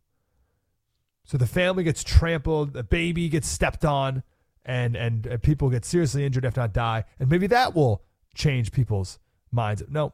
So 1.23 1.37
the 1.37 1.47
family 1.47 1.83
gets 1.83 2.03
trampled, 2.03 2.73
the 2.73 2.83
baby 2.83 3.29
gets 3.29 3.47
stepped 3.47 3.85
on, 3.85 4.23
and, 4.65 4.95
and 4.95 5.25
and 5.25 5.41
people 5.41 5.69
get 5.69 5.85
seriously 5.85 6.25
injured, 6.25 6.45
if 6.45 6.57
not 6.57 6.73
die. 6.73 7.05
And 7.19 7.29
maybe 7.29 7.47
that 7.47 7.73
will 7.73 8.03
change 8.35 8.71
people's 8.71 9.19
minds. 9.51 9.83
No, 9.89 10.13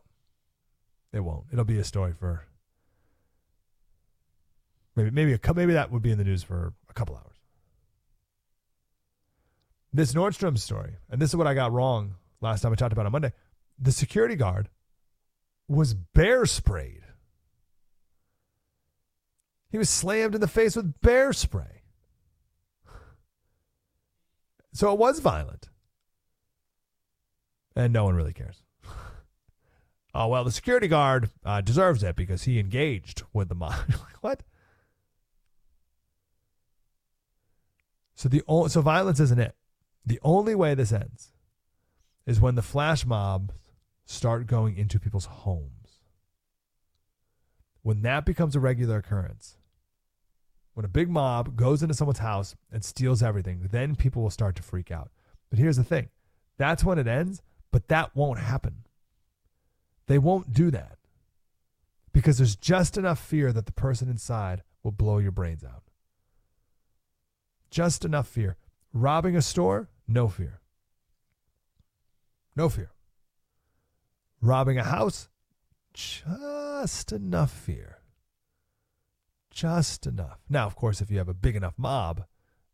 it 1.11 1.21
won't. 1.21 1.45
It'll 1.51 1.65
be 1.65 1.77
a 1.77 1.83
story 1.83 2.13
for 2.13 2.45
maybe 4.95 5.11
maybe 5.11 5.33
a, 5.33 5.53
maybe 5.53 5.73
that 5.73 5.91
would 5.91 6.01
be 6.01 6.11
in 6.11 6.17
the 6.17 6.23
news 6.23 6.43
for 6.43 6.73
a 6.89 6.93
couple 6.93 7.15
hours. 7.15 7.34
This 9.95 10.13
Nordstrom 10.13 10.57
story, 10.57 10.97
and 11.09 11.21
this 11.21 11.29
is 11.29 11.37
what 11.37 11.47
I 11.47 11.53
got 11.53 11.71
wrong 11.71 12.15
last 12.41 12.59
time 12.59 12.73
I 12.73 12.75
talked 12.75 12.91
about 12.91 13.05
on 13.05 13.13
Monday. 13.13 13.31
The 13.79 13.93
security 13.93 14.35
guard 14.35 14.67
was 15.69 15.93
bear 15.93 16.45
sprayed. 16.45 17.03
He 19.69 19.77
was 19.77 19.89
slammed 19.89 20.35
in 20.35 20.41
the 20.41 20.49
face 20.49 20.75
with 20.75 20.99
bear 20.99 21.31
spray. 21.31 21.83
So 24.73 24.91
it 24.91 24.99
was 24.99 25.19
violent. 25.19 25.69
And 27.73 27.93
no 27.93 28.03
one 28.03 28.15
really 28.15 28.33
cares. 28.33 28.63
oh, 30.13 30.27
well, 30.27 30.43
the 30.43 30.51
security 30.51 30.89
guard 30.89 31.29
uh, 31.45 31.61
deserves 31.61 32.03
it 32.03 32.17
because 32.17 32.43
he 32.43 32.59
engaged 32.59 33.23
with 33.31 33.47
the 33.47 33.55
mob. 33.55 33.75
what? 34.19 34.43
So 38.15 38.27
the 38.27 38.43
so 38.67 38.81
violence 38.81 39.21
isn't 39.21 39.39
it. 39.39 39.55
The 40.05 40.19
only 40.21 40.55
way 40.55 40.75
this 40.75 40.91
ends 40.91 41.31
is 42.25 42.39
when 42.39 42.55
the 42.55 42.62
flash 42.62 43.05
mobs 43.05 43.53
start 44.05 44.47
going 44.47 44.77
into 44.77 45.00
people's 45.00 45.25
homes. 45.25 46.00
When 47.81 48.01
that 48.01 48.25
becomes 48.25 48.55
a 48.55 48.59
regular 48.59 48.97
occurrence, 48.97 49.57
when 50.74 50.85
a 50.85 50.89
big 50.89 51.09
mob 51.09 51.55
goes 51.55 51.81
into 51.81 51.95
someone's 51.95 52.19
house 52.19 52.55
and 52.71 52.83
steals 52.83 53.24
everything, 53.24 53.67
then 53.71 53.95
people 53.95 54.21
will 54.21 54.29
start 54.29 54.55
to 54.57 54.63
freak 54.63 54.91
out. 54.91 55.12
But 55.50 55.59
here's 55.59 55.77
the 55.77 55.83
thing 55.83 56.09
that's 56.57 56.83
when 56.83 57.00
it 57.00 57.07
ends, 57.07 57.41
but 57.71 57.88
that 57.88 58.15
won't 58.15 58.39
happen. 58.39 58.85
They 60.07 60.17
won't 60.17 60.53
do 60.53 60.69
that 60.71 60.97
because 62.13 62.38
there's 62.38 62.55
just 62.55 62.97
enough 62.97 63.19
fear 63.19 63.51
that 63.51 63.65
the 63.65 63.71
person 63.71 64.09
inside 64.09 64.63
will 64.83 64.91
blow 64.91 65.17
your 65.17 65.31
brains 65.31 65.63
out. 65.63 65.83
Just 67.71 68.05
enough 68.05 68.27
fear. 68.27 68.55
Robbing 68.93 69.35
a 69.35 69.41
store, 69.41 69.89
no 70.07 70.27
fear. 70.27 70.62
No 72.55 72.69
fear. 72.69 72.91
Robbing 74.41 74.77
a 74.77 74.83
house, 74.83 75.29
just 75.93 77.12
enough 77.12 77.51
fear. 77.51 78.00
Just 79.50 80.05
enough. 80.05 80.39
Now, 80.50 80.65
of 80.65 80.75
course, 80.75 81.01
if 81.01 81.09
you 81.09 81.17
have 81.17 81.29
a 81.29 81.33
big 81.33 81.55
enough 81.55 81.74
mob, 81.77 82.25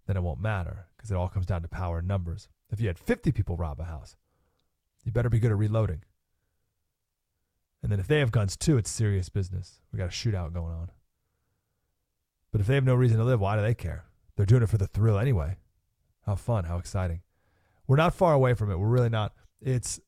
then 0.08 0.18
it 0.18 0.24
won't 0.24 0.42
matter 0.42 0.88
because 0.96 1.12
it 1.12 1.16
all 1.16 1.30
comes 1.30 1.46
down 1.46 1.62
to 1.62 1.68
power 1.68 2.00
and 2.00 2.08
numbers. 2.08 2.50
If 2.72 2.82
you 2.82 2.88
had 2.88 2.98
50 2.98 3.32
people 3.32 3.56
rob 3.56 3.80
a 3.80 3.86
house, 3.86 4.16
you 5.04 5.12
better 5.12 5.30
be 5.30 5.40
good 5.40 5.52
at 5.52 5.58
reloading. 5.58 6.02
And 7.84 7.92
then 7.92 8.00
if 8.00 8.08
they 8.08 8.20
have 8.20 8.32
guns 8.32 8.58
too, 8.58 8.78
it's 8.78 8.90
serious 8.90 9.30
business. 9.30 9.82
We 9.92 9.98
got 9.98 10.06
a 10.06 10.10
shootout 10.10 10.54
going 10.54 10.74
on. 10.74 10.92
But 12.52 12.62
if 12.62 12.68
they 12.68 12.76
have 12.76 12.84
no 12.84 12.96
reason 12.96 13.18
to 13.18 13.24
live, 13.24 13.40
why 13.40 13.56
do 13.56 13.62
they 13.62 13.74
care? 13.74 14.06
They're 14.36 14.46
doing 14.46 14.64
it 14.64 14.70
for 14.70 14.78
the 14.78 14.88
thrill 14.88 15.18
anyway. 15.18 15.58
How 16.26 16.36
fun, 16.36 16.66
how 16.66 16.78
exciting. 16.78 17.22
We're 17.88 17.98
not 17.98 18.14
far 18.14 18.34
away 18.34 18.54
from 18.54 18.72
it. 18.72 18.78
We're 18.78 18.88
really 18.88 19.10
not. 19.10 19.34
It's 19.62 20.00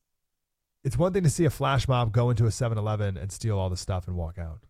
it's 0.84 0.98
one 0.98 1.12
thing 1.12 1.22
to 1.22 1.30
see 1.30 1.44
a 1.44 1.50
flash 1.50 1.88
mob 1.88 2.12
go 2.12 2.30
into 2.30 2.44
a 2.44 2.50
7-Eleven 2.50 3.16
and 3.16 3.32
steal 3.32 3.58
all 3.58 3.70
the 3.70 3.76
stuff 3.76 4.06
and 4.06 4.16
walk 4.16 4.38
out. 4.38 4.60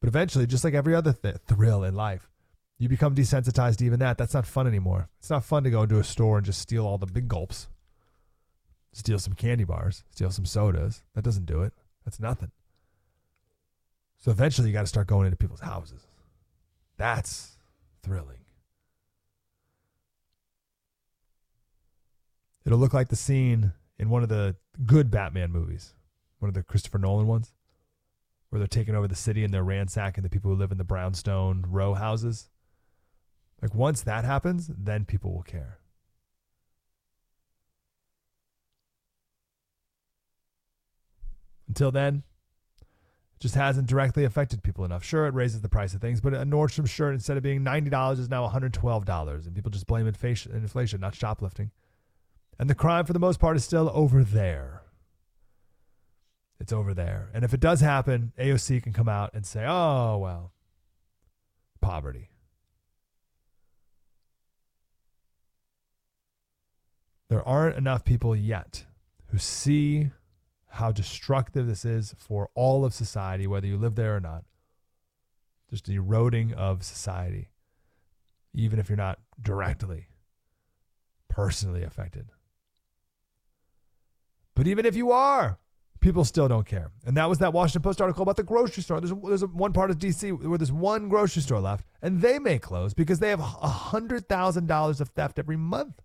But 0.00 0.08
eventually, 0.08 0.46
just 0.46 0.62
like 0.62 0.74
every 0.74 0.94
other 0.94 1.12
th- 1.12 1.36
thrill 1.46 1.84
in 1.84 1.94
life, 1.94 2.30
you 2.78 2.88
become 2.88 3.14
desensitized 3.14 3.76
to 3.76 3.84
even 3.84 4.00
that. 4.00 4.18
That's 4.18 4.34
not 4.34 4.46
fun 4.46 4.66
anymore. 4.66 5.08
It's 5.18 5.30
not 5.30 5.44
fun 5.44 5.64
to 5.64 5.70
go 5.70 5.82
into 5.82 5.98
a 5.98 6.04
store 6.04 6.38
and 6.38 6.46
just 6.46 6.60
steal 6.60 6.86
all 6.86 6.98
the 6.98 7.06
big 7.06 7.28
gulps. 7.28 7.68
Steal 8.92 9.18
some 9.18 9.34
candy 9.34 9.64
bars, 9.64 10.04
steal 10.10 10.30
some 10.30 10.46
sodas. 10.46 11.02
That 11.14 11.22
doesn't 11.22 11.46
do 11.46 11.62
it. 11.62 11.72
That's 12.04 12.18
nothing. 12.18 12.50
So 14.18 14.30
eventually, 14.30 14.68
you 14.68 14.74
got 14.74 14.82
to 14.82 14.86
start 14.86 15.06
going 15.06 15.26
into 15.26 15.36
people's 15.36 15.60
houses. 15.60 16.02
That's 16.96 17.56
thrilling. 18.02 18.39
It'll 22.64 22.78
look 22.78 22.94
like 22.94 23.08
the 23.08 23.16
scene 23.16 23.72
in 23.98 24.10
one 24.10 24.22
of 24.22 24.28
the 24.28 24.56
good 24.86 25.10
Batman 25.10 25.50
movies, 25.50 25.94
one 26.38 26.48
of 26.48 26.54
the 26.54 26.62
Christopher 26.62 26.98
Nolan 26.98 27.26
ones, 27.26 27.52
where 28.48 28.58
they're 28.58 28.66
taking 28.66 28.94
over 28.94 29.08
the 29.08 29.14
city 29.14 29.44
and 29.44 29.52
they're 29.52 29.64
ransacking 29.64 30.22
the 30.22 30.30
people 30.30 30.50
who 30.50 30.56
live 30.56 30.72
in 30.72 30.78
the 30.78 30.84
brownstone 30.84 31.64
row 31.68 31.94
houses. 31.94 32.50
Like 33.62 33.74
once 33.74 34.02
that 34.02 34.24
happens, 34.24 34.70
then 34.76 35.04
people 35.04 35.32
will 35.32 35.42
care. 35.42 35.78
Until 41.68 41.92
then, 41.92 42.24
it 42.80 43.40
just 43.40 43.54
hasn't 43.54 43.86
directly 43.86 44.24
affected 44.24 44.62
people 44.62 44.84
enough. 44.84 45.04
Sure, 45.04 45.26
it 45.26 45.34
raises 45.34 45.60
the 45.60 45.68
price 45.68 45.94
of 45.94 46.00
things, 46.00 46.20
but 46.20 46.34
a 46.34 46.38
Nordstrom 46.38 46.88
shirt 46.88 47.14
instead 47.14 47.36
of 47.36 47.42
being 47.42 47.64
$90 47.64 48.18
is 48.18 48.28
now 48.28 48.48
$112, 48.48 49.46
and 49.46 49.54
people 49.54 49.70
just 49.70 49.86
blame 49.86 50.06
inflation, 50.06 51.00
not 51.00 51.14
shoplifting. 51.14 51.70
And 52.60 52.68
the 52.68 52.74
crime, 52.74 53.06
for 53.06 53.14
the 53.14 53.18
most 53.18 53.40
part, 53.40 53.56
is 53.56 53.64
still 53.64 53.90
over 53.94 54.22
there. 54.22 54.82
It's 56.60 56.74
over 56.74 56.92
there. 56.92 57.30
And 57.32 57.42
if 57.42 57.54
it 57.54 57.60
does 57.60 57.80
happen, 57.80 58.34
AOC 58.38 58.82
can 58.82 58.92
come 58.92 59.08
out 59.08 59.30
and 59.32 59.46
say, 59.46 59.64
oh, 59.66 60.18
well, 60.18 60.52
poverty. 61.80 62.28
There 67.30 67.42
aren't 67.48 67.78
enough 67.78 68.04
people 68.04 68.36
yet 68.36 68.84
who 69.28 69.38
see 69.38 70.10
how 70.68 70.92
destructive 70.92 71.66
this 71.66 71.86
is 71.86 72.14
for 72.18 72.50
all 72.54 72.84
of 72.84 72.92
society, 72.92 73.46
whether 73.46 73.66
you 73.66 73.78
live 73.78 73.94
there 73.94 74.14
or 74.14 74.20
not. 74.20 74.44
Just 75.70 75.86
the 75.86 75.94
eroding 75.94 76.52
of 76.52 76.84
society, 76.84 77.48
even 78.52 78.78
if 78.78 78.90
you're 78.90 78.98
not 78.98 79.18
directly, 79.40 80.08
personally 81.30 81.82
affected. 81.82 82.28
But 84.60 84.66
even 84.66 84.84
if 84.84 84.94
you 84.94 85.10
are, 85.10 85.58
people 86.00 86.22
still 86.22 86.46
don't 86.46 86.66
care. 86.66 86.90
And 87.06 87.16
that 87.16 87.30
was 87.30 87.38
that 87.38 87.54
Washington 87.54 87.80
Post 87.80 88.02
article 88.02 88.22
about 88.22 88.36
the 88.36 88.42
grocery 88.42 88.82
store. 88.82 89.00
There's, 89.00 89.14
there's 89.24 89.46
one 89.46 89.72
part 89.72 89.90
of 89.90 89.96
DC 89.96 90.38
where 90.46 90.58
there's 90.58 90.70
one 90.70 91.08
grocery 91.08 91.40
store 91.40 91.60
left, 91.60 91.86
and 92.02 92.20
they 92.20 92.38
may 92.38 92.58
close 92.58 92.92
because 92.92 93.20
they 93.20 93.30
have 93.30 93.40
$100,000 93.40 95.00
of 95.00 95.08
theft 95.08 95.38
every 95.38 95.56
month. 95.56 96.02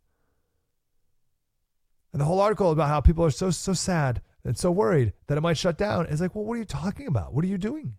And 2.13 2.21
the 2.21 2.25
whole 2.25 2.39
article 2.39 2.71
about 2.71 2.87
how 2.87 3.01
people 3.01 3.25
are 3.25 3.29
so, 3.29 3.51
so 3.51 3.73
sad 3.73 4.21
and 4.45 4.57
so 4.57 4.71
worried 4.71 5.11
that 5.27 5.37
it 5.37 5.41
might 5.41 5.57
shut 5.57 5.77
down 5.77 6.05
is 6.05 6.21
like, 6.21 6.33
well, 6.33 6.45
what 6.45 6.53
are 6.53 6.59
you 6.59 6.63
talking 6.63 7.07
about? 7.07 7.33
What 7.33 7.43
are 7.43 7.49
you 7.49 7.57
doing? 7.57 7.95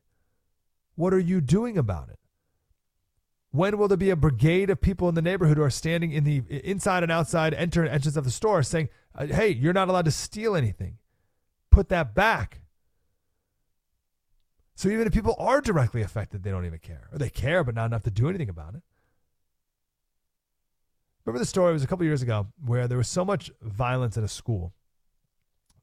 What 0.95 1.13
are 1.13 1.19
you 1.19 1.43
doing 1.43 1.77
about 1.77 2.09
it? 2.09 2.19
When 3.57 3.79
will 3.79 3.89
there 3.89 3.97
be 3.97 4.11
a 4.11 4.17
brigade 4.17 4.69
of 4.69 4.83
people 4.83 5.09
in 5.09 5.15
the 5.15 5.23
neighborhood 5.23 5.57
who 5.57 5.63
are 5.63 5.71
standing 5.71 6.13
in 6.13 6.25
the 6.25 6.43
inside 6.63 7.03
and 7.03 7.11
outside 7.11 7.55
enter 7.55 7.83
and 7.83 7.91
entrance 7.91 8.15
of 8.15 8.25
the 8.25 8.31
store 8.31 8.63
saying, 8.63 8.91
uh, 9.15 9.29
hey, 9.29 9.49
you're 9.49 9.73
not 9.73 9.89
allowed 9.89 10.05
to 10.05 10.11
steal 10.11 10.55
anything. 10.55 10.99
Put 11.71 11.89
that 11.89 12.15
back. 12.15 12.61
So 14.75 14.91
even 14.91 15.07
if 15.07 15.15
people 15.15 15.35
are 15.39 15.63
directly 15.63 16.03
affected, 16.03 16.43
they 16.43 16.51
don't 16.51 16.67
even 16.67 16.81
care. 16.81 17.09
Or 17.11 17.17
they 17.17 17.31
care, 17.31 17.65
but 17.65 17.75
not 17.75 17.87
enough 17.87 18.03
to 18.03 18.11
do 18.11 18.29
anything 18.29 18.51
about 18.51 18.75
it. 18.75 18.83
Remember 21.25 21.39
the 21.39 21.47
story? 21.47 21.71
It 21.71 21.73
was 21.73 21.83
a 21.83 21.87
couple 21.87 22.05
years 22.05 22.21
ago 22.21 22.49
where 22.63 22.87
there 22.87 22.99
was 22.99 23.09
so 23.09 23.25
much 23.25 23.51
violence 23.63 24.19
at 24.19 24.23
a 24.23 24.29
school 24.29 24.75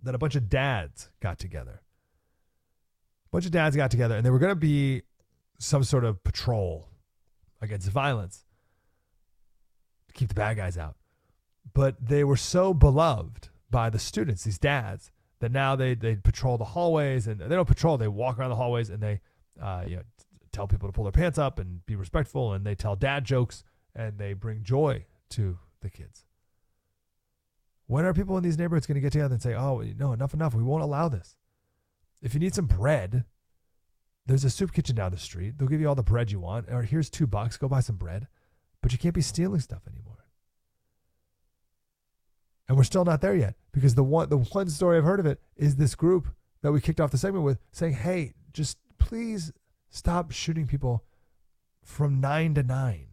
that 0.03 0.13
a 0.13 0.19
bunch 0.19 0.35
of 0.35 0.47
dads 0.47 1.09
got 1.21 1.39
together. 1.39 1.81
A 3.25 3.29
bunch 3.31 3.47
of 3.47 3.51
dads 3.51 3.75
got 3.75 3.89
together 3.89 4.15
and 4.15 4.23
they 4.23 4.29
were 4.29 4.37
going 4.37 4.51
to 4.51 4.55
be 4.55 5.01
some 5.57 5.83
sort 5.83 6.03
of 6.03 6.23
patrol 6.23 6.92
against 7.63 7.89
violence 7.89 8.45
to 10.07 10.13
keep 10.13 10.29
the 10.29 10.35
bad 10.35 10.57
guys 10.57 10.77
out. 10.77 10.95
But 11.73 12.05
they 12.05 12.23
were 12.23 12.37
so 12.37 12.73
beloved 12.73 13.49
by 13.71 13.89
the 13.89 13.97
students, 13.97 14.43
these 14.43 14.59
dads, 14.59 15.11
that 15.39 15.51
now 15.51 15.75
they 15.75 15.95
they 15.95 16.15
patrol 16.15 16.57
the 16.57 16.65
hallways 16.65 17.25
and 17.27 17.39
they 17.39 17.55
don't 17.55 17.67
patrol, 17.67 17.97
they 17.97 18.07
walk 18.07 18.37
around 18.37 18.49
the 18.49 18.55
hallways 18.55 18.89
and 18.89 19.01
they 19.01 19.21
uh, 19.61 19.83
you 19.87 19.95
know 19.95 20.03
tell 20.51 20.67
people 20.67 20.87
to 20.87 20.93
pull 20.93 21.05
their 21.05 21.11
pants 21.11 21.39
up 21.39 21.57
and 21.57 21.85
be 21.85 21.95
respectful 21.95 22.53
and 22.53 22.65
they 22.65 22.75
tell 22.75 22.95
dad 22.95 23.25
jokes 23.25 23.63
and 23.95 24.17
they 24.17 24.33
bring 24.33 24.63
joy 24.63 25.05
to 25.29 25.57
the 25.81 25.89
kids. 25.89 26.25
When 27.87 28.05
are 28.05 28.13
people 28.13 28.37
in 28.37 28.43
these 28.43 28.57
neighborhoods 28.57 28.85
going 28.85 28.95
to 28.95 29.01
get 29.01 29.11
together 29.11 29.33
and 29.33 29.41
say, 29.41 29.55
"Oh, 29.55 29.83
no, 29.97 30.13
enough, 30.13 30.33
enough. 30.33 30.53
We 30.53 30.63
won't 30.63 30.83
allow 30.83 31.09
this." 31.09 31.35
If 32.21 32.33
you 32.33 32.39
need 32.39 32.55
some 32.55 32.65
bread, 32.67 33.25
there's 34.25 34.45
a 34.45 34.49
soup 34.49 34.71
kitchen 34.71 34.95
down 34.95 35.11
the 35.11 35.17
street. 35.17 35.57
They'll 35.57 35.67
give 35.67 35.81
you 35.81 35.89
all 35.89 35.95
the 35.95 36.03
bread 36.03 36.31
you 36.31 36.39
want. 36.39 36.69
Or 36.69 36.83
here's 36.83 37.09
two 37.09 37.27
bucks. 37.27 37.57
Go 37.57 37.67
buy 37.67 37.81
some 37.81 37.97
bread. 37.97 38.27
But 38.81 38.91
you 38.91 38.97
can't 38.97 39.13
be 39.13 39.21
stealing 39.21 39.59
stuff 39.59 39.81
anymore. 39.87 40.25
And 42.67 42.77
we're 42.77 42.83
still 42.83 43.05
not 43.05 43.21
there 43.21 43.35
yet 43.35 43.55
because 43.71 43.95
the 43.95 44.03
one 44.03 44.29
the 44.29 44.37
one 44.37 44.69
story 44.69 44.97
I've 44.97 45.03
heard 45.03 45.19
of 45.19 45.25
it 45.25 45.41
is 45.57 45.75
this 45.75 45.95
group 45.95 46.29
that 46.61 46.71
we 46.71 46.79
kicked 46.79 47.01
off 47.01 47.11
the 47.11 47.17
segment 47.17 47.43
with 47.43 47.59
saying, 47.71 47.93
"Hey, 47.93 48.33
just 48.53 48.77
please 48.97 49.51
stop 49.89 50.31
shooting 50.31 50.65
people 50.65 51.03
from 51.83 52.21
9 52.21 52.53
to 52.55 52.63
9." 52.63 53.07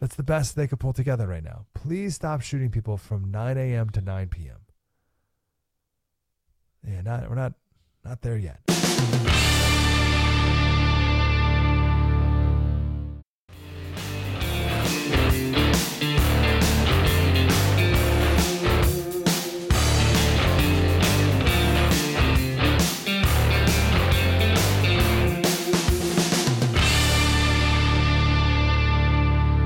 That's 0.00 0.16
the 0.16 0.24
best 0.24 0.56
they 0.56 0.66
could 0.66 0.80
pull 0.80 0.92
together 0.92 1.26
right 1.26 1.44
now. 1.44 1.66
Please 1.72 2.16
stop 2.16 2.40
shooting 2.40 2.70
people 2.70 2.96
from 2.96 3.30
9 3.30 3.56
a.m. 3.56 3.88
to 3.90 4.00
9 4.00 4.28
p.m. 4.28 4.58
Yeah, 6.86 7.00
not 7.00 7.28
we're 7.28 7.36
not 7.36 7.54
not 8.06 8.22
there 8.22 8.36
yet. 8.36 8.60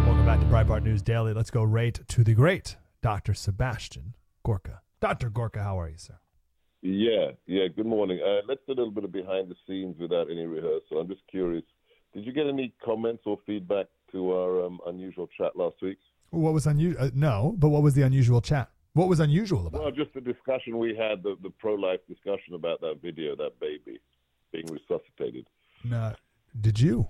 Welcome 0.07 0.25
back 0.25 0.41
to 0.41 0.47
Breitbart 0.47 0.83
News 0.83 1.03
Daily. 1.03 1.35
Let's 1.35 1.51
go 1.51 1.63
right 1.63 2.01
to 2.09 2.25
the 2.25 2.33
great 2.33 2.77
Dr. 3.03 3.35
Sebastian 3.35 4.15
Gorka. 4.43 4.81
Dr. 5.01 5.29
Gorka, 5.29 5.63
how 5.63 5.79
are 5.79 5.91
you, 5.91 5.99
sir? 5.99 6.20
Yeah, 6.83 7.33
yeah. 7.47 7.69
Good 7.69 7.87
morning. 7.87 8.21
Uh, 8.25 8.41
let's 8.49 8.61
do 8.67 8.73
a 8.73 8.75
little 8.75 8.91
bit 8.91 9.05
of 9.05 9.13
behind 9.13 9.51
the 9.51 9.57
scenes 9.67 9.97
without 9.99 10.31
any 10.31 10.47
rehearsal. 10.47 11.01
I'm 11.01 11.09
just 11.09 11.21
curious. 11.31 11.65
Did 12.15 12.25
you 12.25 12.33
get 12.33 12.47
any 12.47 12.73
comments 12.85 13.23
or 13.27 13.39
feedback 13.47 13.87
to 14.13 14.33
our 14.33 14.65
um, 14.65 14.81
unusual 14.87 15.29
chat 15.37 15.57
last 15.57 15.77
week? 15.83 15.99
What 16.31 16.55
was 16.55 16.67
unusual? 16.67 17.03
Uh, 17.03 17.11
no, 17.15 17.55
but 17.59 17.69
what 17.69 17.83
was 17.83 17.95
the 17.95 18.03
unusual 18.03 18.41
chat? 18.41 18.71
What 18.95 19.09
was 19.09 19.21
unusual 19.21 19.67
about? 19.67 19.83
Well, 19.83 19.91
just 19.93 20.13
the 20.15 20.21
discussion 20.21 20.79
we 20.79 20.97
had, 20.97 21.23
the, 21.23 21.37
the 21.43 21.51
pro-life 21.51 22.01
discussion 22.09 22.55
about 22.55 22.81
that 22.81 23.01
video, 23.03 23.37
that 23.37 23.61
baby 23.61 24.01
being 24.53 24.67
resuscitated. 24.67 25.47
No, 25.85 26.15
did 26.61 26.81
you? 26.81 27.07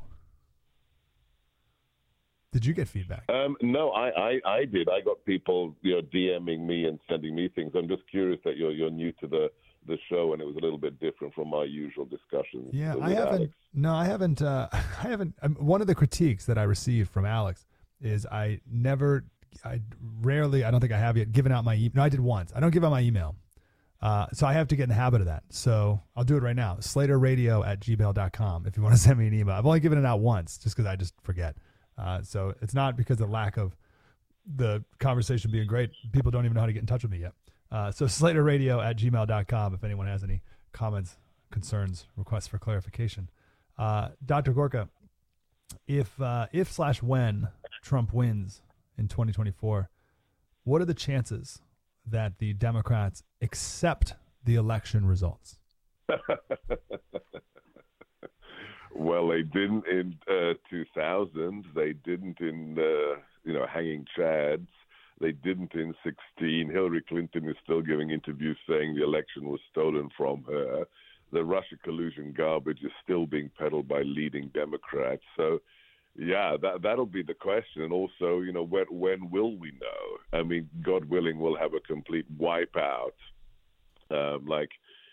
Did 2.52 2.66
you 2.66 2.74
get 2.74 2.88
feedback? 2.88 3.24
Um, 3.28 3.56
no, 3.62 3.90
I, 3.90 4.08
I, 4.08 4.40
I 4.44 4.64
did. 4.64 4.88
I 4.88 5.00
got 5.00 5.24
people, 5.24 5.76
you 5.82 5.94
know, 5.94 6.02
DMing 6.02 6.66
me 6.66 6.86
and 6.86 6.98
sending 7.08 7.34
me 7.34 7.48
things. 7.54 7.72
I'm 7.76 7.88
just 7.88 8.02
curious 8.10 8.40
that 8.44 8.56
you're 8.56 8.72
you're 8.72 8.90
new 8.90 9.12
to 9.20 9.26
the 9.28 9.50
the 9.86 9.96
show 10.10 10.32
and 10.32 10.42
it 10.42 10.44
was 10.44 10.56
a 10.56 10.60
little 10.60 10.78
bit 10.78 11.00
different 11.00 11.32
from 11.32 11.48
my 11.48 11.64
usual 11.64 12.04
discussions. 12.04 12.70
Yeah, 12.72 12.96
I 13.00 13.10
haven't. 13.10 13.34
Alex. 13.34 13.52
No, 13.72 13.94
I 13.94 14.04
haven't. 14.04 14.42
Uh, 14.42 14.68
I 14.72 15.08
haven't. 15.08 15.34
Um, 15.42 15.54
one 15.56 15.80
of 15.80 15.86
the 15.86 15.94
critiques 15.94 16.46
that 16.46 16.58
I 16.58 16.64
received 16.64 17.10
from 17.10 17.24
Alex 17.24 17.66
is 18.00 18.26
I 18.26 18.60
never, 18.70 19.24
I 19.64 19.80
rarely, 20.20 20.64
I 20.64 20.70
don't 20.70 20.80
think 20.80 20.92
I 20.92 20.98
have 20.98 21.16
yet 21.16 21.32
given 21.32 21.52
out 21.52 21.64
my 21.64 21.74
email. 21.74 21.92
No, 21.94 22.02
I 22.02 22.08
did 22.08 22.20
once. 22.20 22.52
I 22.54 22.60
don't 22.60 22.70
give 22.70 22.84
out 22.84 22.90
my 22.90 23.00
email. 23.00 23.36
Uh, 24.02 24.26
so 24.32 24.46
I 24.46 24.54
have 24.54 24.68
to 24.68 24.76
get 24.76 24.84
in 24.84 24.88
the 24.88 24.94
habit 24.94 25.20
of 25.20 25.26
that. 25.26 25.44
So 25.50 26.00
I'll 26.16 26.24
do 26.24 26.36
it 26.36 26.42
right 26.42 26.56
now. 26.56 26.76
SlaterRadio 26.80 27.66
at 27.66 27.80
gmail.com 27.80 28.66
if 28.66 28.76
you 28.76 28.82
want 28.82 28.94
to 28.94 29.00
send 29.02 29.18
me 29.18 29.26
an 29.26 29.34
email. 29.34 29.54
I've 29.54 29.66
only 29.66 29.80
given 29.80 29.98
it 29.98 30.06
out 30.06 30.20
once 30.20 30.58
just 30.58 30.74
because 30.74 30.86
I 30.86 30.96
just 30.96 31.14
forget. 31.22 31.56
Uh, 32.00 32.22
so 32.22 32.54
it's 32.62 32.74
not 32.74 32.96
because 32.96 33.20
of 33.20 33.30
lack 33.30 33.56
of 33.58 33.76
the 34.56 34.82
conversation 34.98 35.50
being 35.50 35.66
great. 35.66 35.90
People 36.12 36.30
don't 36.30 36.44
even 36.44 36.54
know 36.54 36.60
how 36.60 36.66
to 36.66 36.72
get 36.72 36.80
in 36.80 36.86
touch 36.86 37.02
with 37.02 37.12
me 37.12 37.18
yet. 37.18 37.32
Uh, 37.70 37.90
so 37.90 38.04
SlaterRadio 38.06 38.84
at 38.84 38.96
gmail.com 38.96 39.74
if 39.74 39.84
anyone 39.84 40.06
has 40.06 40.24
any 40.24 40.40
comments, 40.72 41.18
concerns, 41.50 42.06
requests 42.16 42.46
for 42.46 42.58
clarification. 42.58 43.28
Uh, 43.76 44.08
Dr. 44.24 44.52
Gorka, 44.52 44.88
if 45.86 46.20
uh, 46.20 46.46
if 46.52 46.72
slash 46.72 47.02
when 47.02 47.48
Trump 47.82 48.12
wins 48.12 48.62
in 48.96 49.08
2024, 49.08 49.90
what 50.64 50.80
are 50.80 50.86
the 50.86 50.94
chances 50.94 51.60
that 52.06 52.38
the 52.38 52.52
Democrats 52.54 53.22
accept 53.42 54.14
the 54.44 54.54
election 54.54 55.06
results? 55.06 55.58
well, 59.00 59.28
they 59.28 59.42
didn't 59.42 59.86
in 59.86 60.14
uh, 60.28 60.52
2000. 60.68 61.64
They 61.74 61.94
didn't 61.94 62.38
in 62.40 62.76
uh, 62.78 63.20
you 63.44 63.54
know 63.54 63.66
hanging 63.66 64.04
chads. 64.16 64.66
They 65.20 65.32
didn't 65.32 65.74
in 65.74 65.94
16. 66.04 66.70
Hillary 66.70 67.02
Clinton 67.08 67.48
is 67.48 67.56
still 67.64 67.80
giving 67.80 68.10
interviews 68.10 68.58
saying 68.68 68.94
the 68.94 69.04
election 69.04 69.48
was 69.48 69.60
stolen 69.70 70.10
from 70.16 70.44
her. 70.44 70.84
The 71.32 71.44
Russia 71.44 71.76
collusion 71.82 72.34
garbage 72.36 72.80
is 72.82 72.92
still 73.02 73.26
being 73.26 73.50
peddled 73.58 73.88
by 73.88 74.02
leading 74.02 74.48
Democrats. 74.48 75.22
So, 75.36 75.60
yeah, 76.18 76.56
that 76.60 76.82
that'll 76.82 77.06
be 77.06 77.22
the 77.22 77.34
question. 77.34 77.82
And 77.82 77.94
also, 77.94 78.40
you 78.40 78.52
know, 78.52 78.64
when 78.64 78.84
when 78.90 79.30
will 79.30 79.56
we 79.56 79.72
know? 79.80 80.38
I 80.38 80.42
mean, 80.42 80.68
God 80.82 81.06
willing, 81.06 81.38
we'll 81.38 81.56
have 81.56 81.72
a 81.72 81.80
complete 81.80 82.26
wipeout, 82.38 83.16
um, 84.10 84.46
like 84.46 84.70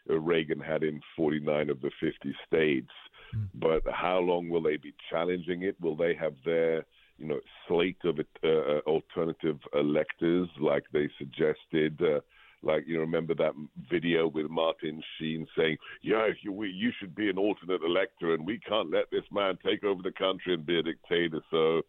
Reagan 0.10 0.60
had 0.60 0.84
in 0.84 1.00
49 1.16 1.70
of 1.70 1.80
the 1.82 1.92
50 2.02 2.36
states. 2.46 2.92
Mm. 3.36 3.48
But 3.56 3.84
how 3.92 4.20
long 4.20 4.50
will 4.50 4.62
they 4.62 4.78
be 4.78 4.94
challenging 5.10 5.64
it? 5.64 5.76
Will 5.82 5.96
they 5.96 6.16
have 6.16 6.34
their 6.46 6.86
you 7.18 7.28
know, 7.28 7.40
slate 7.68 7.98
of 8.04 8.20
uh, 8.44 8.80
alternative 8.88 9.58
electors, 9.74 10.48
like 10.60 10.84
they 10.94 11.10
suggested. 11.18 12.00
Uh, 12.02 12.20
like 12.64 12.86
you 12.88 13.00
remember 13.00 13.36
that 13.36 13.54
video 13.90 14.28
with 14.28 14.50
Martin 14.50 15.02
Sheen 15.18 15.48
saying, 15.58 15.78
"Yeah, 16.02 16.28
you, 16.42 16.52
we, 16.52 16.70
you 16.70 16.92
should 17.00 17.16
be 17.16 17.30
an 17.30 17.38
alternate 17.38 17.82
elector, 17.84 18.34
and 18.34 18.46
we 18.46 18.60
can't 18.60 18.92
let 18.92 19.10
this 19.12 19.24
man 19.32 19.58
take 19.66 19.84
over 19.84 20.02
the 20.02 20.12
country 20.12 20.54
and 20.54 20.66
be 20.66 20.80
a 20.80 20.84
dictator." 20.84 21.42
So, 21.52 21.82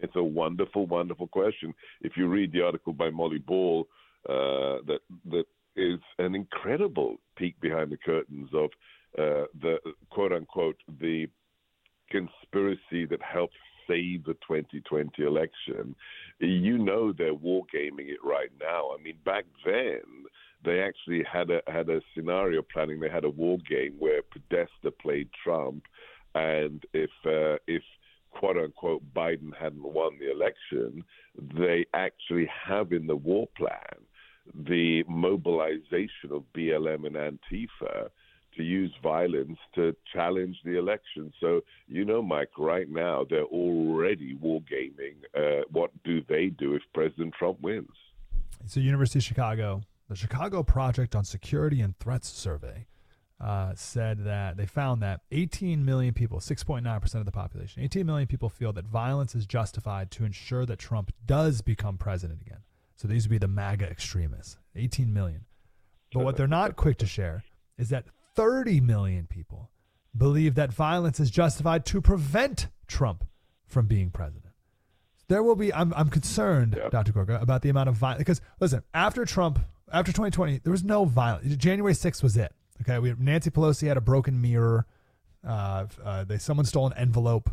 it's 0.00 0.16
a 0.16 0.22
wonderful, 0.22 0.86
wonderful 0.86 1.28
question. 1.28 1.74
If 2.02 2.16
you 2.16 2.28
read 2.28 2.52
the 2.52 2.62
article 2.62 2.92
by 2.92 3.10
Molly 3.10 3.38
Ball, 3.38 3.86
uh, 4.28 4.84
that 4.86 5.00
that 5.30 5.44
is 5.76 6.00
an 6.18 6.34
incredible 6.34 7.16
peek 7.36 7.58
behind 7.60 7.90
the 7.90 7.98
curtains 7.98 8.50
of 8.54 8.70
uh, 9.18 9.44
the 9.60 9.78
quote 10.10 10.32
unquote 10.32 10.76
the 11.00 11.26
conspiracy 12.10 13.06
that 13.06 13.20
helped 13.22 13.56
save 13.88 14.24
the 14.24 14.34
2020 14.34 15.22
election. 15.22 15.94
You 16.40 16.78
know 16.78 17.12
they're 17.12 17.34
wargaming 17.34 18.08
it 18.08 18.22
right 18.22 18.50
now. 18.60 18.90
I 18.98 19.02
mean, 19.02 19.18
back 19.24 19.44
then 19.64 20.00
they 20.64 20.80
actually 20.80 21.24
had 21.30 21.50
a 21.50 21.60
had 21.66 21.88
a 21.88 22.00
scenario 22.14 22.62
planning. 22.62 23.00
They 23.00 23.08
had 23.08 23.24
a 23.24 23.30
war 23.30 23.58
game 23.68 23.94
where 23.98 24.22
Podesta 24.22 24.90
played 24.90 25.28
Trump, 25.42 25.84
and 26.34 26.84
if 26.92 27.10
uh, 27.24 27.58
if 27.66 27.82
quote 28.32 28.56
unquote 28.58 29.02
Biden 29.14 29.50
hadn't 29.58 29.82
won 29.82 30.18
the 30.18 30.30
election, 30.30 31.04
they 31.56 31.86
actually 31.94 32.48
have 32.66 32.92
in 32.92 33.06
the 33.06 33.16
war 33.16 33.48
plan 33.56 33.78
the 34.54 35.02
mobilization 35.08 36.30
of 36.30 36.44
BLM 36.56 37.06
and 37.06 37.16
Antifa 37.16 38.10
to 38.56 38.62
use 38.62 38.92
violence 39.02 39.58
to 39.74 39.94
challenge 40.12 40.56
the 40.64 40.78
election. 40.78 41.32
So, 41.40 41.62
you 41.86 42.04
know, 42.04 42.22
Mike, 42.22 42.50
right 42.58 42.88
now 42.88 43.24
they're 43.28 43.44
already 43.44 44.36
wargaming. 44.36 45.16
Uh, 45.36 45.62
what 45.70 45.90
do 46.04 46.22
they 46.28 46.46
do 46.46 46.74
if 46.74 46.82
President 46.94 47.34
Trump 47.38 47.60
wins? 47.60 47.88
So, 48.66 48.80
University 48.80 49.18
of 49.18 49.24
Chicago, 49.24 49.82
the 50.08 50.16
Chicago 50.16 50.62
Project 50.62 51.14
on 51.14 51.24
Security 51.24 51.80
and 51.80 51.98
Threats 51.98 52.28
Survey 52.28 52.86
uh, 53.40 53.72
said 53.74 54.24
that 54.24 54.56
they 54.56 54.66
found 54.66 55.02
that 55.02 55.20
18 55.30 55.84
million 55.84 56.14
people, 56.14 56.38
6.9% 56.38 57.14
of 57.14 57.24
the 57.24 57.32
population, 57.32 57.82
18 57.82 58.06
million 58.06 58.26
people 58.26 58.48
feel 58.48 58.72
that 58.72 58.86
violence 58.86 59.34
is 59.34 59.46
justified 59.46 60.10
to 60.12 60.24
ensure 60.24 60.64
that 60.66 60.78
Trump 60.78 61.12
does 61.26 61.60
become 61.60 61.98
president 61.98 62.40
again. 62.40 62.60
So 62.96 63.06
these 63.06 63.24
would 63.24 63.30
be 63.30 63.38
the 63.38 63.48
MAGA 63.48 63.86
extremists, 63.86 64.56
18 64.74 65.12
million. 65.12 65.44
But 66.12 66.24
what 66.24 66.36
they're 66.36 66.46
not 66.46 66.76
quick 66.76 66.96
to 66.98 67.06
share 67.06 67.44
is 67.76 67.90
that 67.90 68.06
30 68.36 68.80
million 68.80 69.26
people 69.26 69.70
believe 70.16 70.54
that 70.54 70.72
violence 70.72 71.20
is 71.20 71.30
justified 71.30 71.84
to 71.86 72.00
prevent 72.00 72.68
Trump 72.86 73.24
from 73.66 73.86
being 73.86 74.10
president. 74.10 74.54
There 75.28 75.42
will 75.42 75.56
be, 75.56 75.74
I'm, 75.74 75.92
I'm 75.94 76.08
concerned, 76.08 76.76
Yeah. 76.78 76.88
Dr. 76.88 77.12
Gorka, 77.12 77.40
about 77.40 77.62
the 77.62 77.68
amount 77.68 77.88
of 77.88 77.96
violence. 77.96 78.18
Because, 78.20 78.40
listen, 78.60 78.82
after 78.94 79.24
Trump, 79.24 79.58
after 79.92 80.12
2020, 80.12 80.60
there 80.62 80.70
was 80.70 80.84
no 80.84 81.04
violence. 81.04 81.56
January 81.56 81.94
6th 81.94 82.22
was 82.22 82.36
it. 82.36 82.52
Okay. 82.82 82.98
We, 82.98 83.14
Nancy 83.18 83.50
Pelosi 83.50 83.88
had 83.88 83.96
a 83.96 84.00
broken 84.00 84.40
mirror. 84.40 84.86
Uh, 85.46 85.86
uh, 86.04 86.24
they 86.24 86.38
someone 86.38 86.66
stole 86.66 86.86
an 86.86 86.92
envelope 86.96 87.50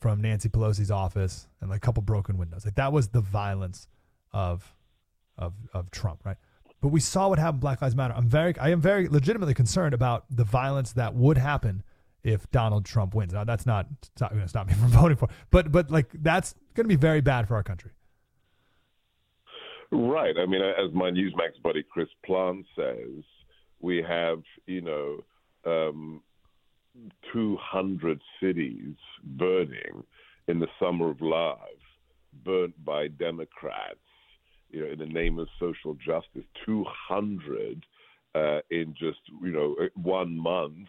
from 0.00 0.20
Nancy 0.20 0.48
Pelosi's 0.48 0.90
office 0.90 1.48
and 1.60 1.70
like 1.70 1.78
a 1.78 1.80
couple 1.80 2.02
broken 2.02 2.38
windows. 2.38 2.64
Like 2.64 2.74
that 2.76 2.92
was 2.92 3.08
the 3.08 3.20
violence 3.20 3.88
of 4.32 4.74
of 5.38 5.54
of 5.74 5.90
Trump, 5.90 6.20
right? 6.24 6.36
But 6.80 6.88
we 6.88 7.00
saw 7.00 7.28
what 7.28 7.38
happened. 7.38 7.60
Black 7.60 7.80
Lives 7.80 7.96
Matter. 7.96 8.14
I'm 8.16 8.28
very, 8.28 8.56
I 8.58 8.70
am 8.70 8.80
very 8.80 9.08
legitimately 9.08 9.54
concerned 9.54 9.94
about 9.94 10.24
the 10.30 10.44
violence 10.44 10.92
that 10.92 11.14
would 11.14 11.38
happen 11.38 11.82
if 12.22 12.50
Donald 12.50 12.84
Trump 12.84 13.14
wins. 13.14 13.32
Now 13.32 13.44
that's 13.44 13.66
not, 13.66 13.86
not 14.20 14.30
going 14.30 14.42
to 14.42 14.48
stop 14.48 14.66
me 14.66 14.74
from 14.80 14.88
voting 14.88 15.16
for, 15.16 15.28
but 15.50 15.72
but 15.72 15.90
like 15.90 16.10
that's 16.22 16.54
going 16.74 16.84
to 16.84 16.88
be 16.88 16.96
very 16.96 17.20
bad 17.20 17.48
for 17.48 17.54
our 17.54 17.62
country. 17.62 17.92
Right. 19.90 20.34
I 20.36 20.46
mean, 20.46 20.62
as 20.62 20.92
my 20.92 21.10
Newsmax 21.10 21.62
buddy 21.62 21.84
Chris 21.88 22.08
Plante 22.24 22.66
says, 22.76 23.22
we 23.80 24.02
have 24.06 24.42
you 24.66 24.80
know 24.80 25.24
um, 25.64 26.22
200 27.32 28.20
cities 28.40 28.96
burning 29.24 30.02
in 30.48 30.58
the 30.58 30.68
summer 30.80 31.10
of 31.10 31.20
love, 31.20 31.58
burnt 32.44 32.84
by 32.84 33.08
Democrats 33.08 33.98
you 34.70 34.80
know, 34.80 34.90
in 34.92 34.98
the 34.98 35.06
name 35.06 35.38
of 35.38 35.48
social 35.58 35.94
justice, 35.94 36.44
200 36.64 37.84
uh, 38.34 38.58
in 38.70 38.94
just, 38.98 39.18
you 39.42 39.52
know, 39.52 39.76
one 39.94 40.36
month. 40.36 40.88